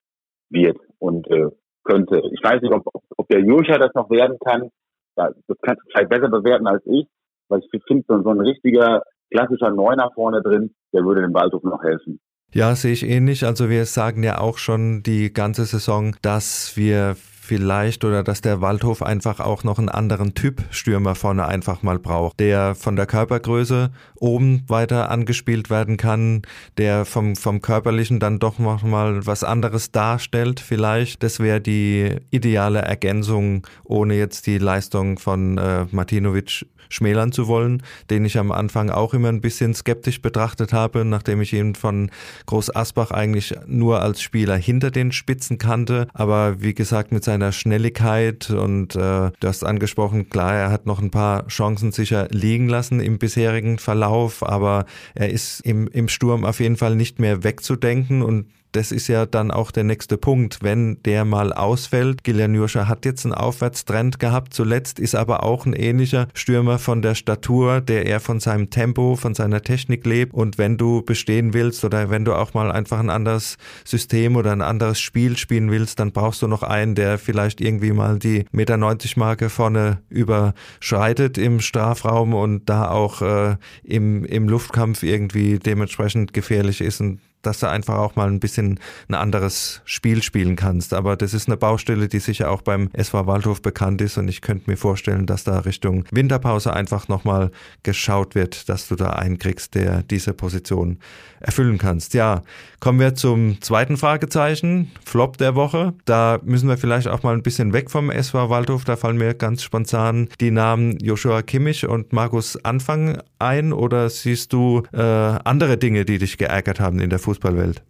wird 0.50 0.78
und 1.00 1.28
äh, 1.30 1.50
könnte. 1.84 2.22
Ich 2.32 2.44
weiß 2.44 2.62
nicht, 2.62 2.74
ob, 2.74 2.84
ob, 3.17 3.28
der 3.30 3.41
Jurcha 3.41 3.78
das 3.78 3.94
noch 3.94 4.10
werden 4.10 4.38
kann. 4.44 4.70
Das 5.15 5.34
kannst 5.62 5.84
du 5.84 5.89
vielleicht 5.91 6.10
besser 6.10 6.30
bewerten 6.30 6.67
als 6.67 6.86
ich, 6.86 7.08
weil 7.50 7.60
ich 7.60 7.84
finde, 7.88 8.06
so, 8.08 8.22
so 8.22 8.30
ein 8.30 8.39
richtiger 8.39 9.04
klassischer 9.32 9.70
Neuner 9.70 10.12
vorne 10.13 10.41
drin, 10.41 10.74
der 10.94 11.04
würde 11.04 11.22
dem 11.22 11.34
Waldhof 11.34 11.63
noch 11.63 11.84
helfen. 11.84 12.20
Ja, 12.54 12.74
sehe 12.74 12.94
ich 12.94 13.08
ähnlich. 13.08 13.46
Also 13.46 13.70
wir 13.70 13.86
sagen 13.86 14.24
ja 14.24 14.39
auch 14.39 14.58
schon 14.58 15.04
die 15.04 15.32
ganze 15.32 15.65
Saison, 15.65 16.15
dass 16.24 16.76
wir 16.76 17.15
vielleicht 17.50 18.06
oder 18.06 18.24
dass 18.24 18.42
der 18.42 18.62
Waldhof 18.62 19.02
einfach 19.02 19.40
auch 19.40 19.64
noch 19.64 19.80
einen 19.80 19.90
anderen 19.90 20.36
Typ 20.36 20.62
Stürmer 20.70 21.16
vorne 21.16 21.48
einfach 21.48 21.82
mal 21.82 21.98
braucht, 21.98 22.40
der 22.40 22.76
von 22.76 22.96
der 22.96 23.08
Körpergröße 23.08 23.90
oben 24.20 24.64
weiter 24.68 25.10
angespielt 25.10 25.72
werden 25.72 25.98
kann, 25.98 26.44
der 26.78 27.06
vom, 27.06 27.36
vom 27.36 27.62
körperlichen 27.62 28.20
dann 28.20 28.38
doch 28.38 28.60
noch 28.60 28.84
mal 28.84 29.26
was 29.26 29.44
anderes 29.44 29.92
darstellt 29.92 30.60
vielleicht. 30.60 31.24
Das 31.24 31.40
wäre 31.40 31.60
die 31.60 32.18
ideale 32.30 32.84
Ergänzung, 32.84 33.66
ohne 33.84 34.14
jetzt 34.14 34.46
die 34.46 34.60
Leistung 34.60 35.18
von 35.18 35.58
äh, 35.58 35.88
Martinovic 35.90 36.68
schmälern 36.90 37.32
zu 37.32 37.48
wollen, 37.48 37.84
den 38.10 38.26
ich 38.26 38.38
am 38.38 38.52
Anfang 38.52 38.90
auch 38.90 39.14
immer 39.14 39.30
ein 39.30 39.42
bisschen 39.42 39.74
skeptisch 39.74 40.22
betrachtet 40.22 40.74
habe, 40.74 41.06
nachdem 41.06 41.42
ich 41.42 41.54
ihn 41.54 41.76
von 41.76 42.12
Groß 42.48 42.76
Asbach 42.76 43.12
eigentlich 43.12 43.56
nur 43.68 44.02
als 44.02 44.22
Spieler 44.22 44.58
hinter 44.58 44.92
den 44.92 45.12
Spitzen 45.12 45.58
kannte. 45.58 46.08
Aber 46.14 46.62
wie 46.62 46.74
gesagt, 46.74 47.12
mit 47.12 47.24
seiner 47.39 47.52
Schnelligkeit 47.54 48.49
und 48.49 48.95
äh, 48.95 49.32
du 49.39 49.47
hast 49.47 49.63
angesprochen, 49.63 50.30
klar, 50.30 50.54
er 50.56 50.71
hat 50.71 50.86
noch 50.86 51.02
ein 51.02 51.10
paar 51.10 51.47
Chancen 51.47 51.93
sicher 51.93 52.28
liegen 52.32 52.67
lassen 52.67 52.99
im 52.99 53.17
bisherigen 53.17 53.80
Verlauf, 53.80 54.43
aber 54.43 54.86
er 55.15 55.30
ist 55.30 55.62
im, 55.62 55.88
im 55.88 56.10
Sturm 56.10 56.43
auf 56.43 56.60
jeden 56.60 56.75
Fall 56.75 56.95
nicht 56.95 57.19
mehr 57.19 57.43
wegzudenken 57.43 58.23
und 58.23 58.47
das 58.72 58.92
ist 58.92 59.08
ja 59.08 59.26
dann 59.26 59.52
auch 59.52 59.72
der 59.72 59.84
nächste 59.84 60.18
Punkt, 60.18 60.60
wenn 60.62 61.02
der 61.04 61.26
mal 61.26 61.54
ausfällt. 61.54 62.24
Gillian 62.24 62.54
Jurscher 62.54 62.88
hat 62.88 63.06
jetzt 63.06 63.26
einen 63.26 63.34
Aufwärtstrend 63.34 64.20
gehabt, 64.20 64.54
zuletzt 64.54 65.00
ist 65.00 65.16
aber 65.16 65.44
auch 65.44 65.66
ein 65.66 65.74
ähnlicher 65.74 66.28
Stürmer 66.34 66.80
von 66.80 67.02
der 67.02 67.16
Statur, 67.16 67.82
der 67.82 68.06
eher 68.06 68.20
von 68.20 68.40
seinem 68.40 68.70
Tempo, 68.70 69.16
von 69.16 69.34
seiner 69.34 69.62
Technik 69.62 70.06
lebt. 70.06 70.34
Und 70.34 70.58
wenn 70.58 70.78
du 70.78 71.02
bestehen 71.02 71.54
willst 71.54 71.84
oder 71.84 72.10
wenn 72.10 72.26
du 72.26 72.34
auch 72.34 72.54
mal 72.54 72.72
einfach 72.72 73.00
ein 73.00 73.10
anderes 73.10 73.58
System 73.86 74.36
oder 74.36 74.52
ein 74.52 74.62
anderes 74.62 75.00
Spiel 75.00 75.38
spielen 75.38 75.72
willst, 75.72 76.00
dann 76.00 76.12
brauchst 76.12 76.42
du 76.42 76.48
noch 76.48 76.64
einen, 76.64 76.96
der 76.96 77.18
vielleicht 77.18 77.62
irgendwie 77.62 77.92
mal 77.92 78.20
die 78.20 78.46
Meter 78.52 78.78
90 78.78 79.18
Marke 79.18 79.50
vorne 79.50 80.02
überschreitet 80.10 81.38
im 81.38 81.60
Strafraum 81.60 82.34
und 82.34 82.70
da 82.70 82.90
auch 82.90 83.22
äh, 83.22 83.56
im, 83.84 84.26
im 84.26 84.48
Luftkampf 84.48 85.04
irgendwie 85.04 85.58
dementsprechend 85.58 86.34
gefährlich 86.34 86.82
ist. 86.82 87.02
Und 87.02 87.20
dass 87.41 87.60
du 87.60 87.69
einfach 87.69 87.97
auch 87.97 88.15
mal 88.15 88.28
ein 88.28 88.39
bisschen 88.39 88.80
ein 89.08 89.15
anderes 89.15 89.82
Spiel 89.86 90.23
spielen 90.23 90.56
kannst. 90.56 90.93
Aber 90.93 91.15
das 91.15 91.34
ist 91.34 91.47
eine 91.47 91.58
Baustelle, 91.58 92.08
die 92.08 92.19
sicher 92.19 92.52
auch 92.52 92.62
beim 92.62 92.89
SV 92.93 93.28
Waldhof 93.28 93.62
bekannt 93.62 94.02
ist 94.02 94.17
und 94.17 94.28
ich 94.28 94.41
könnte 94.41 94.69
mir 94.69 94.78
vorstellen, 94.78 95.25
dass 95.25 95.43
da 95.43 95.60
Richtung 95.60 96.06
Winterpause 96.12 96.73
einfach 96.73 97.08
nochmal 97.08 97.52
geschaut 97.84 98.36
wird, 98.36 98.69
dass 98.69 98.88
du 98.88 98.95
da 98.95 99.12
einen 99.12 99.39
kriegst, 99.39 99.75
der 99.75 100.04
diese 100.04 100.34
Position 100.34 100.99
erfüllen 101.39 101.78
kannst. 101.78 102.13
Ja, 102.13 102.43
kommen 102.80 102.99
wir 102.99 103.15
zum 103.15 103.62
zweiten 103.62 103.97
Fragezeichen, 103.97 104.91
Flop 105.06 105.38
der 105.38 105.56
Woche. 105.56 105.93
Da 106.06 106.39
müssen 106.43 106.67
wir 106.67 106.78
vielleicht 106.78 107.08
auch 107.08 107.23
mal 107.23 107.34
ein 107.34 107.43
bisschen 107.43 107.73
weg 107.73 107.89
vom 107.89 108.10
SV 108.10 108.49
Waldhof. 108.49 108.84
Da 108.84 108.95
fallen 108.95 109.17
mir 109.17 109.34
ganz 109.34 109.63
spontan 109.63 110.30
die 110.41 110.52
Namen 110.52 110.97
Joshua 110.99 111.41
Kimmich 111.41 111.88
und 111.88 112.13
Markus 112.13 112.58
Anfang 112.63 113.21
ein 113.39 113.73
oder 113.73 114.10
siehst 114.10 114.54
du 114.54 114.84
äh, 114.93 114.99
andere 115.02 115.78
Dinge, 115.78 116.06
die 116.06 116.17
dich 116.17 116.38
geärgert 116.38 116.80
haben 116.80 116.99
in 116.99 117.10
der 117.10 117.19
Fußballwelt? 117.30 117.84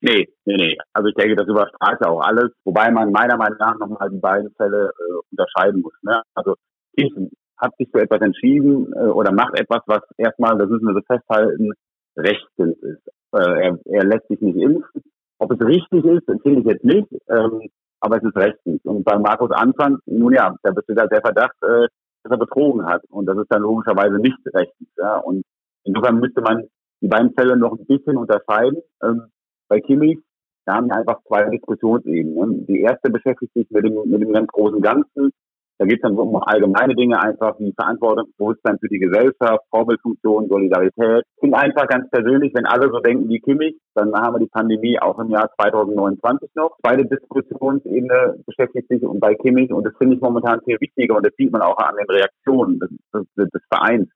Nee, 0.00 0.28
nee, 0.46 0.56
nee. 0.56 0.76
Also 0.92 1.08
ich 1.08 1.14
denke, 1.14 1.36
das 1.36 1.48
überstrahlt 1.48 1.98
ja 2.00 2.08
auch 2.08 2.20
alles, 2.20 2.50
wobei 2.64 2.90
man 2.90 3.10
meiner 3.12 3.36
Meinung 3.36 3.58
nach 3.58 3.78
nochmal 3.78 4.10
die 4.10 4.20
beiden 4.20 4.50
Fälle 4.56 4.90
äh, 4.90 5.18
unterscheiden 5.30 5.82
muss. 5.82 5.94
Ne? 6.02 6.22
Also 6.34 6.54
ich 6.92 7.12
hat 7.58 7.76
sich 7.76 7.88
für 7.90 8.00
etwas 8.00 8.20
entschieden 8.20 8.92
äh, 8.94 9.08
oder 9.08 9.32
macht 9.32 9.58
etwas, 9.58 9.80
was 9.86 10.00
erstmal, 10.16 10.56
das 10.56 10.68
müssen 10.68 10.86
wir 10.86 10.94
so 10.94 11.00
festhalten, 11.06 11.72
rechtens 12.16 12.78
ist. 12.78 13.08
Äh, 13.32 13.66
er, 13.66 13.78
er 13.84 14.04
lässt 14.04 14.28
sich 14.28 14.40
nicht 14.40 14.56
impfen. 14.56 15.02
Ob 15.38 15.52
es 15.52 15.60
richtig 15.60 16.04
ist, 16.04 16.24
finde 16.42 16.60
ich 16.60 16.66
jetzt 16.66 16.84
nicht, 16.84 17.08
ähm, 17.28 17.68
aber 18.00 18.16
es 18.16 18.24
ist 18.24 18.36
rechtens. 18.36 18.80
Und 18.84 19.04
bei 19.04 19.18
Markus 19.18 19.50
Anfang, 19.50 19.98
nun 20.06 20.32
ja, 20.32 20.54
da 20.62 20.70
besteht 20.70 20.98
halt 20.98 21.12
der 21.12 21.20
Verdacht, 21.20 21.56
äh, 21.62 21.88
dass 22.22 22.32
er 22.32 22.38
betrogen 22.38 22.86
hat. 22.86 23.02
Und 23.10 23.26
das 23.26 23.36
ist 23.36 23.50
dann 23.50 23.62
logischerweise 23.62 24.18
nicht 24.18 24.38
rechtens. 24.54 24.88
Ja? 24.96 25.18
Und 25.18 25.42
insofern 25.84 26.20
müsste 26.20 26.40
man 26.40 26.68
die 27.00 27.08
beiden 27.08 27.32
Fälle 27.34 27.56
noch 27.56 27.72
ein 27.72 27.86
bisschen 27.86 28.16
unterscheiden. 28.16 28.82
Ähm, 29.02 29.24
bei 29.68 29.80
Kimmich, 29.80 30.18
da 30.66 30.74
haben 30.74 30.88
wir 30.88 30.96
einfach 30.96 31.22
zwei 31.26 31.44
Diskussionsebenen. 31.44 32.66
Die 32.66 32.80
erste 32.80 33.10
beschäftigt 33.10 33.52
sich 33.54 33.70
mit 33.70 33.84
dem, 33.84 33.94
mit 34.06 34.20
dem 34.20 34.32
ganz 34.32 34.48
großen 34.48 34.80
Ganzen. 34.80 35.32
Da 35.78 35.86
geht 35.86 35.98
es 35.98 36.02
dann 36.02 36.18
um 36.18 36.34
allgemeine 36.42 36.96
Dinge 36.96 37.22
einfach 37.22 37.56
wie 37.60 37.72
Verantwortungsbewusstsein 37.72 38.78
für 38.80 38.88
die 38.88 38.98
Gesellschaft, 38.98 39.64
Vorbildfunktion, 39.70 40.48
Solidarität. 40.48 41.22
Ich 41.36 41.40
finde 41.40 41.56
einfach 41.56 41.86
ganz 41.86 42.10
persönlich, 42.10 42.52
wenn 42.52 42.66
alle 42.66 42.90
so 42.90 42.98
denken 42.98 43.28
wie 43.28 43.38
Kimmich, 43.38 43.76
dann 43.94 44.12
haben 44.12 44.34
wir 44.34 44.40
die 44.40 44.50
Pandemie 44.52 44.98
auch 44.98 45.20
im 45.20 45.30
Jahr 45.30 45.48
2029 45.54 46.50
noch. 46.56 46.76
Beide 46.82 47.06
Diskussionsebene 47.06 48.42
beschäftigt 48.44 48.88
sich 48.88 49.02
bei 49.20 49.36
Kimmich 49.36 49.72
und 49.72 49.84
das 49.84 49.94
finde 49.98 50.16
ich 50.16 50.20
momentan 50.20 50.60
viel 50.64 50.80
wichtiger 50.80 51.16
und 51.16 51.24
das 51.24 51.34
sieht 51.38 51.52
man 51.52 51.62
auch 51.62 51.78
an 51.78 51.94
den 51.94 52.10
Reaktionen 52.10 52.80
des, 52.80 52.90
des, 53.36 53.48
des 53.50 53.62
Vereins. 53.72 54.08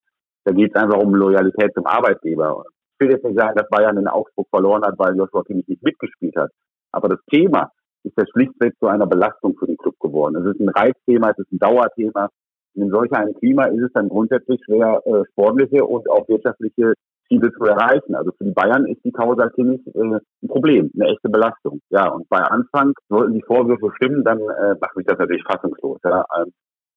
Da 0.45 0.53
geht 0.53 0.75
es 0.75 0.81
einfach 0.81 0.99
um 0.99 1.15
Loyalität 1.15 1.73
zum 1.75 1.87
Arbeitgeber. 1.87 2.65
Ich 2.95 3.01
will 3.01 3.13
jetzt 3.13 3.25
nicht 3.25 3.39
sagen, 3.39 3.57
dass 3.57 3.69
Bayern 3.69 3.97
in 3.97 4.09
Augsburg 4.09 4.49
verloren 4.51 4.85
hat, 4.85 4.99
weil 4.99 5.17
Joshua 5.17 5.43
Kimmich 5.45 5.69
nicht 5.69 5.83
mitgespielt 5.83 6.37
hat. 6.37 6.51
Aber 6.93 7.09
das 7.09 7.21
Thema, 7.31 7.71
ist 8.05 8.19
das 8.19 8.29
schlichtweg 8.31 8.75
zu 8.79 8.87
einer 8.87 9.07
Belastung 9.07 9.57
für 9.59 9.67
den 9.67 9.77
Club 9.77 9.99
geworden. 10.01 10.37
Es 10.37 10.55
ist 10.55 10.61
ein 10.61 10.69
Reizthema, 10.69 11.31
es 11.31 11.39
ist 11.39 11.53
ein 11.53 11.59
Dauerthema. 11.59 12.29
Und 12.75 12.83
in 12.83 12.91
solch 12.91 13.13
einem 13.13 13.35
Klima 13.35 13.67
ist 13.67 13.83
es 13.83 13.93
dann 13.93 14.09
grundsätzlich 14.09 14.61
schwer, 14.65 15.03
äh, 15.05 15.25
sportliche 15.33 15.85
und 15.85 16.09
auch 16.11 16.27
wirtschaftliche 16.29 16.95
Ziele 17.29 17.53
zu 17.53 17.65
erreichen. 17.65 18.15
Also 18.15 18.33
für 18.33 18.45
die 18.45 18.53
Bayern 18.53 18.87
ist 18.87 19.05
die 19.05 19.13
Causa 19.13 19.49
Kimmich 19.51 19.87
äh, 19.95 20.01
ein 20.01 20.49
Problem, 20.49 20.91
eine 20.95 21.11
echte 21.11 21.29
Belastung. 21.29 21.81
Ja, 21.91 22.09
und 22.09 22.29
bei 22.29 22.39
Anfang 22.39 22.95
sollten 23.09 23.35
die 23.35 23.45
Vorwürfe 23.47 23.93
stimmen, 23.97 24.25
dann 24.25 24.39
äh, 24.41 24.75
macht 24.81 24.97
mich 24.97 25.07
das 25.07 25.19
natürlich 25.19 25.45
fassungslos. 25.45 26.01
Ja. 26.05 26.25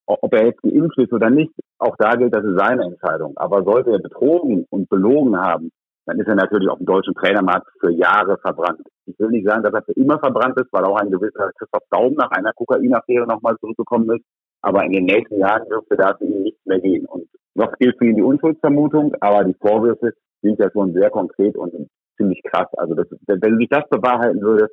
Ob 0.07 0.33
er 0.33 0.45
jetzt 0.45 0.61
geimpft 0.61 0.97
ist 0.99 1.13
oder 1.13 1.29
nicht, 1.29 1.51
auch 1.79 1.95
da 1.97 2.15
gilt, 2.15 2.35
das 2.35 2.45
ist 2.45 2.57
seine 2.57 2.83
Entscheidung. 2.85 3.33
Aber 3.37 3.63
sollte 3.63 3.91
er 3.91 3.99
betrogen 3.99 4.65
und 4.69 4.87
belogen 4.89 5.35
haben, 5.37 5.71
dann 6.05 6.19
ist 6.19 6.27
er 6.27 6.35
natürlich 6.35 6.69
auf 6.69 6.77
dem 6.77 6.85
deutschen 6.85 7.15
Trainermarkt 7.15 7.67
für 7.79 7.91
Jahre 7.91 8.37
verbrannt. 8.37 8.85
Ich 9.07 9.17
will 9.19 9.29
nicht 9.29 9.47
sagen, 9.47 9.63
dass 9.63 9.73
er 9.73 9.81
für 9.81 9.93
immer 9.93 10.19
verbrannt 10.19 10.59
ist, 10.59 10.71
weil 10.71 10.85
auch 10.85 10.97
ein 10.97 11.09
gewisser 11.09 11.51
Christoph 11.57 11.83
Daum 11.89 12.13
nach 12.13 12.29
einer 12.31 12.53
Kokainaffäre 12.53 13.25
nochmal 13.25 13.57
zurückgekommen 13.59 14.17
ist. 14.17 14.25
Aber 14.61 14.83
in 14.83 14.91
den 14.91 15.05
nächsten 15.05 15.39
Jahren 15.39 15.67
dürfte 15.67 15.95
da 15.95 16.15
für 16.15 16.25
ihn 16.25 16.43
nichts 16.43 16.65
mehr 16.65 16.79
gehen. 16.79 17.05
Und 17.05 17.27
noch 17.55 17.71
gilt 17.79 17.97
für 17.97 18.05
ihn 18.05 18.15
die 18.15 18.21
Unschuldsvermutung, 18.21 19.15
aber 19.21 19.43
die 19.43 19.55
Vorwürfe 19.55 20.13
sind 20.41 20.59
ja 20.59 20.69
schon 20.71 20.93
sehr 20.93 21.09
konkret 21.09 21.55
und 21.55 21.89
ziemlich 22.17 22.41
krass. 22.43 22.67
Also 22.77 22.93
das, 22.93 23.07
wenn 23.27 23.57
sich 23.57 23.69
das 23.69 23.87
bewahrheiten 23.89 24.41
würde, 24.41 24.69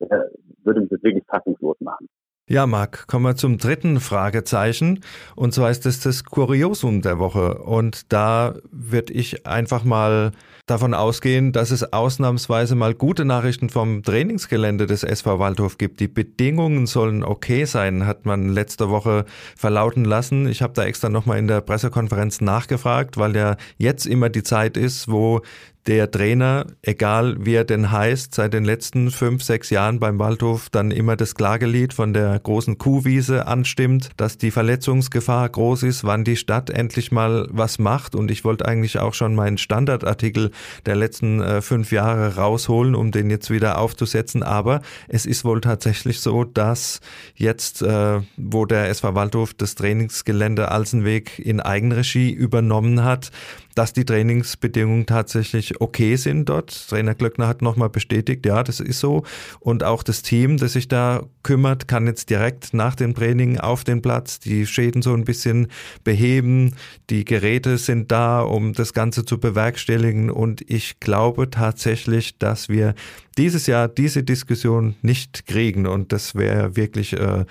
äh, 0.00 0.20
würde 0.62 0.80
mich 0.80 0.90
das 0.90 1.02
wirklich 1.02 1.24
fassungslos 1.26 1.76
machen. 1.80 2.08
Ja, 2.48 2.64
Marc, 2.68 3.08
kommen 3.08 3.24
wir 3.24 3.34
zum 3.34 3.58
dritten 3.58 3.98
Fragezeichen. 3.98 5.00
Und 5.34 5.52
zwar 5.52 5.68
ist 5.72 5.84
es 5.84 5.98
das 5.98 6.22
Kuriosum 6.22 7.02
der 7.02 7.18
Woche. 7.18 7.58
Und 7.58 8.12
da 8.12 8.54
würde 8.70 9.12
ich 9.14 9.48
einfach 9.48 9.82
mal 9.82 10.30
davon 10.64 10.94
ausgehen, 10.94 11.50
dass 11.50 11.72
es 11.72 11.92
ausnahmsweise 11.92 12.76
mal 12.76 12.94
gute 12.94 13.24
Nachrichten 13.24 13.68
vom 13.68 14.04
Trainingsgelände 14.04 14.86
des 14.86 15.02
SV 15.02 15.40
Waldhof 15.40 15.76
gibt. 15.76 15.98
Die 15.98 16.06
Bedingungen 16.06 16.86
sollen 16.86 17.24
okay 17.24 17.64
sein, 17.64 18.06
hat 18.06 18.26
man 18.26 18.48
letzte 18.48 18.90
Woche 18.90 19.24
verlauten 19.56 20.04
lassen. 20.04 20.46
Ich 20.46 20.62
habe 20.62 20.72
da 20.72 20.84
extra 20.84 21.08
nochmal 21.08 21.38
in 21.38 21.48
der 21.48 21.62
Pressekonferenz 21.62 22.40
nachgefragt, 22.40 23.16
weil 23.16 23.34
ja 23.34 23.56
jetzt 23.76 24.06
immer 24.06 24.28
die 24.28 24.44
Zeit 24.44 24.76
ist, 24.76 25.08
wo 25.08 25.42
der 25.86 26.10
Trainer, 26.10 26.66
egal 26.82 27.36
wie 27.38 27.54
er 27.54 27.64
denn 27.64 27.92
heißt, 27.92 28.34
seit 28.34 28.52
den 28.52 28.64
letzten 28.64 29.10
fünf, 29.10 29.42
sechs 29.42 29.70
Jahren 29.70 30.00
beim 30.00 30.18
Waldhof 30.18 30.68
dann 30.68 30.90
immer 30.90 31.16
das 31.16 31.34
Klagelied 31.34 31.92
von 31.92 32.12
der 32.12 32.38
großen 32.40 32.76
Kuhwiese 32.78 33.46
anstimmt, 33.46 34.10
dass 34.16 34.36
die 34.36 34.50
Verletzungsgefahr 34.50 35.48
groß 35.48 35.84
ist, 35.84 36.02
wann 36.02 36.24
die 36.24 36.36
Stadt 36.36 36.70
endlich 36.70 37.12
mal 37.12 37.46
was 37.50 37.78
macht. 37.78 38.16
Und 38.16 38.30
ich 38.30 38.44
wollte 38.44 38.66
eigentlich 38.66 38.98
auch 38.98 39.14
schon 39.14 39.34
meinen 39.36 39.58
Standardartikel 39.58 40.50
der 40.86 40.96
letzten 40.96 41.40
äh, 41.40 41.62
fünf 41.62 41.92
Jahre 41.92 42.34
rausholen, 42.34 42.96
um 42.96 43.12
den 43.12 43.30
jetzt 43.30 43.50
wieder 43.50 43.78
aufzusetzen. 43.78 44.42
Aber 44.42 44.82
es 45.08 45.24
ist 45.24 45.44
wohl 45.44 45.60
tatsächlich 45.60 46.20
so, 46.20 46.42
dass 46.42 47.00
jetzt, 47.36 47.82
äh, 47.82 48.20
wo 48.36 48.66
der 48.66 48.88
SV 48.88 49.14
Waldhof 49.14 49.54
das 49.54 49.76
Trainingsgelände 49.76 50.70
Alsenweg 50.70 51.38
in 51.38 51.60
Eigenregie 51.60 52.32
übernommen 52.32 53.04
hat, 53.04 53.30
dass 53.76 53.92
die 53.92 54.06
Trainingsbedingungen 54.06 55.04
tatsächlich 55.04 55.82
okay 55.82 56.16
sind 56.16 56.48
dort. 56.48 56.88
Trainer 56.88 57.14
Glöckner 57.14 57.46
hat 57.46 57.60
nochmal 57.60 57.90
bestätigt, 57.90 58.46
ja, 58.46 58.62
das 58.62 58.80
ist 58.80 58.98
so. 58.98 59.22
Und 59.60 59.84
auch 59.84 60.02
das 60.02 60.22
Team, 60.22 60.56
das 60.56 60.72
sich 60.72 60.88
da 60.88 61.24
kümmert, 61.42 61.86
kann 61.86 62.06
jetzt 62.06 62.30
direkt 62.30 62.72
nach 62.72 62.94
dem 62.94 63.14
Training 63.14 63.58
auf 63.60 63.84
den 63.84 64.00
Platz 64.00 64.40
die 64.40 64.66
Schäden 64.66 65.02
so 65.02 65.12
ein 65.12 65.24
bisschen 65.24 65.68
beheben. 66.04 66.74
Die 67.10 67.26
Geräte 67.26 67.76
sind 67.76 68.10
da, 68.10 68.40
um 68.40 68.72
das 68.72 68.94
Ganze 68.94 69.26
zu 69.26 69.38
bewerkstelligen. 69.38 70.30
Und 70.30 70.62
ich 70.70 70.98
glaube 70.98 71.50
tatsächlich, 71.50 72.38
dass 72.38 72.70
wir 72.70 72.94
dieses 73.36 73.66
Jahr 73.66 73.88
diese 73.88 74.22
Diskussion 74.22 74.96
nicht 75.02 75.46
kriegen. 75.46 75.86
Und 75.86 76.12
das 76.12 76.34
wäre 76.34 76.76
wirklich 76.76 77.12
äh, 77.12 77.44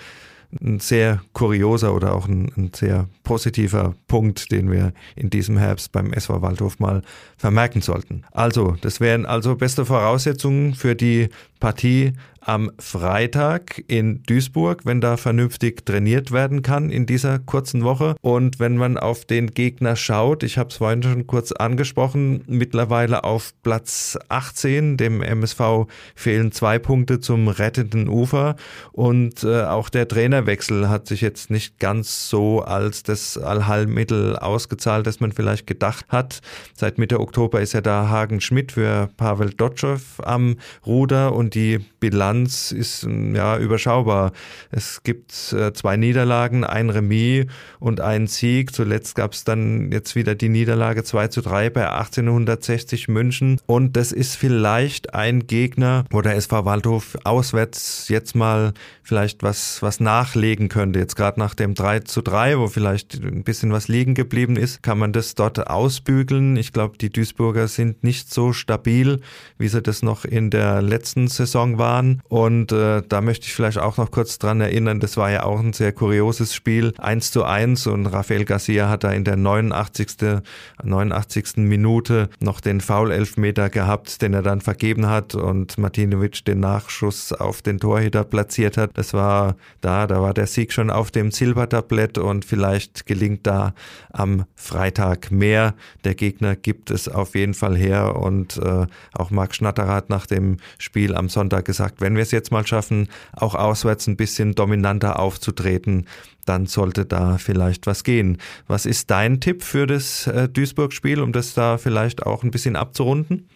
ein 0.60 0.80
sehr 0.80 1.22
kurioser 1.32 1.94
oder 1.94 2.14
auch 2.14 2.28
ein, 2.28 2.50
ein, 2.56 2.70
sehr 2.74 3.08
positiver 3.24 3.94
Punkt, 4.06 4.50
den 4.52 4.70
wir 4.70 4.92
in 5.14 5.30
diesem 5.30 5.56
Herbst 5.58 5.92
beim 5.92 6.12
SV 6.12 6.42
Waldhof 6.42 6.78
mal 6.78 7.02
vermerken 7.36 7.82
sollten. 7.82 8.24
Also, 8.32 8.76
das 8.80 9.00
wären 9.00 9.26
also 9.26 9.56
beste 9.56 9.84
Voraussetzungen 9.84 10.74
für 10.74 10.94
die 10.94 11.28
Partie 11.60 12.12
am 12.46 12.70
Freitag 12.78 13.82
in 13.88 14.22
Duisburg, 14.22 14.82
wenn 14.84 15.00
da 15.00 15.16
vernünftig 15.16 15.84
trainiert 15.84 16.30
werden 16.30 16.62
kann 16.62 16.90
in 16.90 17.04
dieser 17.04 17.40
kurzen 17.40 17.82
Woche. 17.82 18.14
Und 18.20 18.60
wenn 18.60 18.76
man 18.76 18.98
auf 18.98 19.24
den 19.24 19.50
Gegner 19.50 19.96
schaut, 19.96 20.44
ich 20.44 20.56
habe 20.56 20.70
es 20.70 20.76
vorhin 20.76 21.02
schon 21.02 21.26
kurz 21.26 21.50
angesprochen, 21.50 22.44
mittlerweile 22.46 23.24
auf 23.24 23.52
Platz 23.64 24.16
18, 24.28 24.96
dem 24.96 25.22
MSV 25.22 25.86
fehlen 26.14 26.52
zwei 26.52 26.78
Punkte 26.78 27.18
zum 27.18 27.48
rettenden 27.48 28.08
Ufer. 28.08 28.54
Und 28.92 29.42
äh, 29.42 29.64
auch 29.64 29.88
der 29.88 30.06
Trainerwechsel 30.06 30.88
hat 30.88 31.08
sich 31.08 31.22
jetzt 31.22 31.50
nicht 31.50 31.80
ganz 31.80 32.28
so 32.28 32.60
als 32.62 33.02
das 33.02 33.36
Allheilmittel 33.36 34.36
ausgezahlt, 34.36 35.08
das 35.08 35.18
man 35.18 35.32
vielleicht 35.32 35.66
gedacht 35.66 36.06
hat. 36.10 36.40
Seit 36.76 36.98
Mitte 36.98 37.18
Oktober 37.18 37.60
ist 37.60 37.72
ja 37.72 37.80
da 37.80 38.08
Hagen 38.08 38.40
Schmidt 38.40 38.70
für 38.72 39.08
Pavel 39.16 39.50
Dotschew 39.50 39.98
am 40.22 40.56
Ruder 40.86 41.34
und 41.34 41.56
die 41.56 41.80
Bilanz 41.98 42.35
ist 42.44 43.06
ja 43.06 43.58
überschaubar. 43.58 44.32
Es 44.70 45.02
gibt 45.02 45.52
äh, 45.52 45.72
zwei 45.72 45.96
Niederlagen, 45.96 46.64
ein 46.64 46.90
Remis 46.90 47.46
und 47.78 48.00
einen 48.00 48.26
Sieg. 48.26 48.74
Zuletzt 48.74 49.14
gab 49.14 49.32
es 49.32 49.44
dann 49.44 49.90
jetzt 49.92 50.14
wieder 50.16 50.34
die 50.34 50.48
Niederlage 50.48 51.04
2 51.04 51.28
zu 51.28 51.40
3 51.40 51.70
bei 51.70 51.90
1860 51.90 53.08
München. 53.08 53.60
Und 53.66 53.96
das 53.96 54.12
ist 54.12 54.36
vielleicht 54.36 55.14
ein 55.14 55.46
Gegner, 55.46 56.04
wo 56.10 56.20
der 56.20 56.36
SV 56.36 56.64
Waldhof 56.64 57.16
auswärts 57.24 58.08
jetzt 58.08 58.34
mal 58.34 58.72
vielleicht 59.02 59.42
was, 59.42 59.82
was 59.82 60.00
nachlegen 60.00 60.68
könnte. 60.68 60.98
Jetzt 60.98 61.14
gerade 61.16 61.38
nach 61.38 61.54
dem 61.54 61.74
3 61.74 62.00
zu 62.00 62.22
3, 62.22 62.58
wo 62.58 62.66
vielleicht 62.66 63.14
ein 63.14 63.44
bisschen 63.44 63.72
was 63.72 63.88
liegen 63.88 64.14
geblieben 64.14 64.56
ist, 64.56 64.82
kann 64.82 64.98
man 64.98 65.12
das 65.12 65.34
dort 65.34 65.68
ausbügeln. 65.68 66.56
Ich 66.56 66.72
glaube, 66.72 66.98
die 66.98 67.10
Duisburger 67.10 67.68
sind 67.68 68.02
nicht 68.02 68.32
so 68.32 68.52
stabil, 68.52 69.20
wie 69.58 69.68
sie 69.68 69.80
das 69.80 70.02
noch 70.02 70.24
in 70.24 70.50
der 70.50 70.82
letzten 70.82 71.28
Saison 71.28 71.78
waren. 71.78 72.20
Und 72.28 72.72
äh, 72.72 73.02
da 73.08 73.20
möchte 73.20 73.46
ich 73.46 73.54
vielleicht 73.54 73.78
auch 73.78 73.96
noch 73.96 74.10
kurz 74.10 74.38
dran 74.38 74.60
erinnern, 74.60 75.00
das 75.00 75.16
war 75.16 75.30
ja 75.30 75.44
auch 75.44 75.60
ein 75.60 75.72
sehr 75.72 75.92
kurioses 75.92 76.54
Spiel. 76.54 76.92
1 76.98 77.30
zu 77.30 77.44
1 77.44 77.86
und 77.86 78.06
Rafael 78.06 78.44
Garcia 78.44 78.88
hat 78.88 79.04
da 79.04 79.12
in 79.12 79.24
der 79.24 79.36
89. 79.36 80.40
89. 80.82 81.56
Minute 81.58 82.28
noch 82.40 82.60
den 82.60 82.80
Foul-Elfmeter 82.80 83.70
gehabt, 83.70 84.22
den 84.22 84.34
er 84.34 84.42
dann 84.42 84.60
vergeben 84.60 85.06
hat 85.06 85.34
und 85.34 85.78
Martinovic 85.78 86.44
den 86.44 86.60
Nachschuss 86.60 87.32
auf 87.32 87.62
den 87.62 87.78
Torhüter 87.78 88.24
platziert 88.24 88.76
hat. 88.76 88.90
Das 88.94 89.14
war 89.14 89.56
da, 89.80 90.06
da 90.06 90.20
war 90.20 90.34
der 90.34 90.46
Sieg 90.46 90.72
schon 90.72 90.90
auf 90.90 91.10
dem 91.10 91.30
Silbertablett 91.30 92.18
und 92.18 92.44
vielleicht 92.44 93.06
gelingt 93.06 93.46
da 93.46 93.74
am 94.12 94.44
Freitag 94.54 95.30
mehr. 95.30 95.74
Der 96.04 96.14
Gegner 96.14 96.56
gibt 96.56 96.90
es 96.90 97.08
auf 97.08 97.34
jeden 97.34 97.54
Fall 97.54 97.76
her 97.76 98.16
und 98.16 98.56
äh, 98.58 98.86
auch 99.12 99.30
Marc 99.30 99.54
Schnatterer 99.54 99.94
hat 99.94 100.10
nach 100.10 100.26
dem 100.26 100.56
Spiel 100.78 101.14
am 101.14 101.28
Sonntag 101.28 101.64
gesagt, 101.64 102.00
wenn 102.00 102.15
wir 102.16 102.22
es 102.22 102.32
jetzt 102.32 102.52
mal 102.52 102.66
schaffen, 102.66 103.08
auch 103.32 103.54
auswärts 103.54 104.06
ein 104.06 104.16
bisschen 104.16 104.54
dominanter 104.54 105.18
aufzutreten, 105.20 106.06
dann 106.46 106.66
sollte 106.66 107.04
da 107.04 107.38
vielleicht 107.38 107.86
was 107.86 108.04
gehen. 108.04 108.38
Was 108.66 108.86
ist 108.86 109.10
dein 109.10 109.40
Tipp 109.40 109.62
für 109.62 109.86
das 109.86 110.26
äh, 110.26 110.48
Duisburg-Spiel, 110.48 111.20
um 111.20 111.32
das 111.32 111.54
da 111.54 111.78
vielleicht 111.78 112.26
auch 112.26 112.42
ein 112.42 112.50
bisschen 112.50 112.76
abzurunden? 112.76 113.48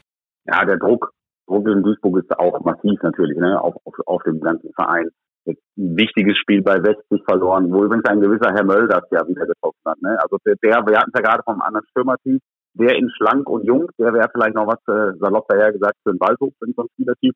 Ja, 0.47 0.65
der 0.65 0.79
Druck, 0.79 1.13
Druck 1.47 1.69
in 1.69 1.83
Duisburg 1.83 2.19
ist 2.19 2.39
auch 2.39 2.61
massiv 2.65 3.01
natürlich, 3.03 3.39
ne, 3.39 3.61
auf, 3.61 3.75
auf, 3.85 3.95
auf 4.07 4.23
dem 4.25 4.41
ganzen 4.41 4.73
Verein. 4.75 5.09
Jetzt 5.45 5.63
ein 5.79 5.97
wichtiges 5.97 6.37
Spiel 6.39 6.63
bei 6.63 6.83
Westig 6.83 7.23
verloren, 7.25 7.73
wo 7.73 7.85
übrigens 7.85 8.05
ein 8.07 8.21
gewisser 8.21 8.53
Herr 8.53 8.65
Mölders 8.65 9.05
ja 9.11 9.27
wieder 9.27 9.47
getroffen 9.47 9.81
hat. 9.87 10.01
Ne? 10.03 10.19
Also 10.21 10.37
der, 10.45 10.57
wir 10.63 10.99
hatten 10.99 11.11
es 11.13 11.19
ja 11.19 11.23
gerade 11.23 11.43
vom 11.45 11.61
anderen 11.63 11.87
Stürmertyp, 11.91 12.43
der 12.75 12.97
in 12.97 13.11
schlank 13.11 13.49
und 13.49 13.65
jung, 13.65 13.89
der 13.99 14.13
wäre 14.13 14.29
vielleicht 14.33 14.55
noch 14.55 14.67
was 14.67 14.79
äh, 14.87 15.17
salopp 15.19 15.49
daher 15.49 15.73
gesagt 15.73 15.97
für 16.03 16.13
den 16.13 16.21
Waldhof, 16.21 16.53
wenn 16.61 16.71
es 16.71 16.77
so 16.77 16.83
ein 16.83 16.89
Spielertyp 16.95 17.35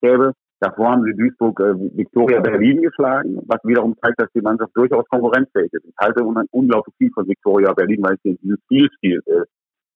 gäbe. 0.00 0.32
Davor 0.62 0.92
haben 0.92 1.02
sie 1.02 1.12
Duisburg 1.14 1.58
äh, 1.58 1.74
Victoria 1.96 2.38
Berlin 2.38 2.82
geschlagen, 2.82 3.36
was 3.48 3.58
wiederum 3.64 3.96
zeigt, 4.00 4.20
dass 4.20 4.30
die 4.32 4.40
Mannschaft 4.40 4.70
durchaus 4.76 5.04
konkurrenzfähig 5.08 5.72
ist. 5.72 5.84
Ich 5.84 5.94
halte 6.00 6.22
unglaublich 6.22 6.94
viel 6.98 7.10
von 7.12 7.26
Victoria 7.26 7.72
Berlin, 7.72 7.98
weil 8.00 8.14
ich 8.22 8.38
den 8.38 8.58
Spielstil 8.62 9.20
äh, 9.26 9.42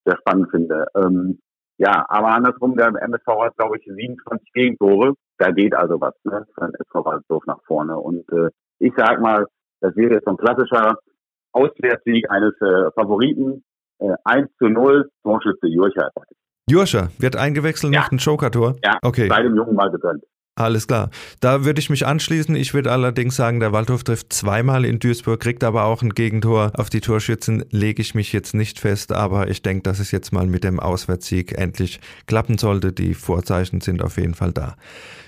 sehr 0.05 0.17
spannend 0.19 0.51
finde. 0.51 0.87
Ähm, 0.97 1.39
ja, 1.79 2.05
aber 2.09 2.35
andersrum, 2.35 2.77
der 2.77 2.89
MSV 2.89 3.29
hat, 3.45 3.57
glaube 3.57 3.77
ich, 3.79 3.85
27 3.85 4.53
Gegentore. 4.53 5.15
Da 5.39 5.53
geht 5.53 5.73
also 5.73 6.01
was, 6.01 6.15
ne, 6.25 6.45
den 6.61 6.75
SV 6.75 7.05
Waldhof 7.05 7.47
nach 7.47 7.63
vorne. 7.65 7.97
Und 7.97 8.29
äh, 8.33 8.51
ich 8.81 8.93
sag 8.97 9.21
mal, 9.21 9.47
Das 9.81 9.95
wäre 9.95 10.15
jetzt 10.15 10.25
so 10.25 10.33
ein 10.33 10.37
klassischer 10.37 10.99
Auswärtssieg 11.53 12.29
eines 12.29 12.55
äh, 12.61 12.91
Favoriten. 12.97 13.63
Äh, 14.01 14.15
1 14.25 14.49
zu 14.59 14.67
0, 14.67 15.09
Torschütze 15.23 15.69
Jurcha. 15.69 16.11
Jurscher 16.69 17.11
wird 17.21 17.37
eingewechselt, 17.37 17.95
ja. 17.95 18.01
macht 18.01 18.11
ein 18.11 18.19
Joker-Tor. 18.19 18.75
Ja, 18.83 18.99
okay. 19.03 19.29
bei 19.29 19.43
dem 19.45 19.55
Jungen 19.55 19.77
mal 19.77 19.93
gegönnt. 19.93 20.25
Alles 20.59 20.87
klar. 20.87 21.11
Da 21.41 21.67
würde 21.67 21.81
ich 21.81 21.91
mich 21.91 22.07
anschließen. 22.07 22.57
Ich 22.57 22.73
würde 22.73 22.91
allerdings 22.91 23.37
sagen, 23.37 23.61
der 23.61 23.73
Waldhof 23.73 24.05
trifft 24.05 24.33
zweimal 24.33 24.87
in 24.87 24.99
Duisburg, 24.99 25.39
kriegt 25.39 25.63
aber 25.63 25.85
auch 25.85 26.01
ein 26.01 26.15
Gegentor. 26.15 26.73
Auf 26.73 26.89
die 26.89 27.03
Torschützen 27.03 27.67
lege 27.71 28.01
ich 28.01 28.15
mich 28.15 28.33
jetzt 28.33 28.55
nicht 28.55 28.81
fest, 28.81 29.13
aber 29.13 29.51
ich 29.51 29.61
denke, 29.61 29.83
dass 29.83 29.99
es 29.99 30.13
jetzt 30.13 30.33
mal 30.33 30.47
mit 30.47 30.65
dem 30.65 30.81
Auswärtssieg 30.81 31.53
endlich 31.59 32.01
klappen 32.27 32.57
sollte. 32.57 32.95
Die 32.95 33.13
Vorzeichen 33.13 33.83
sind 33.83 34.03
auf 34.03 34.17
jeden 34.17 34.33
Fall 34.33 34.53
da. 34.53 34.77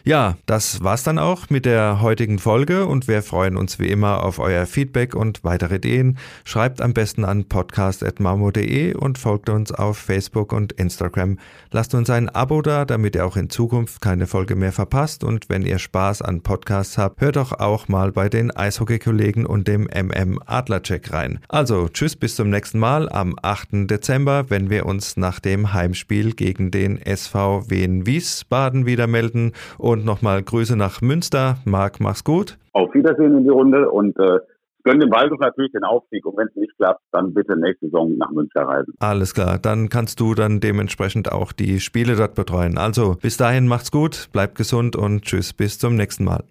Ja, 0.02 0.38
das 0.46 0.82
war's 0.82 1.02
dann 1.02 1.18
auch 1.18 1.50
mit 1.50 1.66
der 1.66 2.00
heutigen 2.00 2.38
Folge 2.38 2.86
und 2.86 3.08
wir 3.08 3.22
freuen 3.22 3.58
uns 3.58 3.78
wie 3.78 3.88
immer 3.88 4.24
auf 4.24 4.38
euer 4.38 4.64
Feedback 4.64 5.14
und 5.14 5.44
weitere 5.44 5.74
Ideen. 5.74 6.16
Schreibt 6.44 6.80
am 6.80 6.94
besten 6.94 7.26
an 7.26 7.44
podcast.marmo.de 7.44 8.94
und 8.94 9.18
folgt 9.18 9.50
uns 9.50 9.72
auf 9.72 9.98
Facebook 9.98 10.54
und 10.54 10.72
Instagram. 10.72 11.38
Lasst 11.70 11.94
uns 11.94 12.08
ein 12.08 12.30
Abo 12.30 12.62
da, 12.62 12.86
damit 12.86 13.16
ihr 13.16 13.26
auch 13.26 13.36
in 13.36 13.50
Zukunft 13.50 14.00
keine 14.00 14.26
Folge 14.26 14.56
mehr 14.56 14.72
verpasst 14.72 15.17
und 15.24 15.50
wenn 15.50 15.60
ihr 15.62 15.78
Spaß 15.78 16.22
an 16.22 16.40
Podcasts 16.40 16.96
habt, 16.96 17.20
hört 17.20 17.36
doch 17.36 17.52
auch 17.52 17.88
mal 17.88 18.12
bei 18.12 18.30
den 18.30 18.50
Eishockey-Kollegen 18.50 19.44
und 19.44 19.68
dem 19.68 19.88
MM 19.94 20.40
Adlercheck 20.46 21.12
rein. 21.12 21.40
Also, 21.48 21.88
tschüss 21.88 22.16
bis 22.16 22.34
zum 22.34 22.48
nächsten 22.48 22.78
Mal 22.78 23.10
am 23.10 23.36
8. 23.42 23.90
Dezember, 23.90 24.46
wenn 24.48 24.70
wir 24.70 24.86
uns 24.86 25.18
nach 25.18 25.38
dem 25.38 25.74
Heimspiel 25.74 26.32
gegen 26.32 26.70
den 26.70 26.96
SV 26.96 27.68
Wien 27.68 28.06
Wiesbaden 28.06 28.86
wieder 28.86 29.06
melden 29.06 29.52
und 29.76 29.98
und 29.98 30.04
nochmal 30.04 30.42
Grüße 30.42 30.76
nach 30.76 31.00
Münster. 31.02 31.56
Marc, 31.64 32.00
mach's 32.00 32.22
gut. 32.22 32.56
Auf 32.72 32.94
Wiedersehen 32.94 33.36
in 33.36 33.44
die 33.44 33.50
Runde 33.50 33.90
und 33.90 34.16
äh, 34.18 34.38
gönne 34.84 35.00
dem 35.00 35.10
Waldhof 35.10 35.38
natürlich 35.40 35.72
den 35.72 35.84
Aufstieg. 35.84 36.24
Und 36.26 36.36
wenn 36.36 36.48
es 36.48 36.56
nicht 36.56 36.76
klappt, 36.76 37.02
dann 37.12 37.34
bitte 37.34 37.58
nächste 37.58 37.86
Saison 37.86 38.16
nach 38.16 38.30
Münster 38.30 38.62
reisen. 38.62 38.94
Alles 39.00 39.34
klar, 39.34 39.58
dann 39.58 39.88
kannst 39.88 40.20
du 40.20 40.34
dann 40.34 40.60
dementsprechend 40.60 41.30
auch 41.32 41.52
die 41.52 41.80
Spiele 41.80 42.16
dort 42.16 42.34
betreuen. 42.34 42.78
Also 42.78 43.16
bis 43.20 43.36
dahin 43.36 43.66
macht's 43.68 43.90
gut, 43.90 44.28
bleibt 44.32 44.54
gesund 44.56 44.96
und 44.96 45.22
tschüss, 45.22 45.52
bis 45.52 45.78
zum 45.78 45.96
nächsten 45.96 46.24
Mal. 46.24 46.44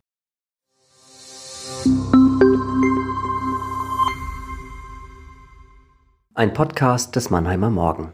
Ein 6.34 6.54
Podcast 6.54 7.16
des 7.16 7.32
Mannheimer 7.32 7.72
Morgen. 7.72 8.14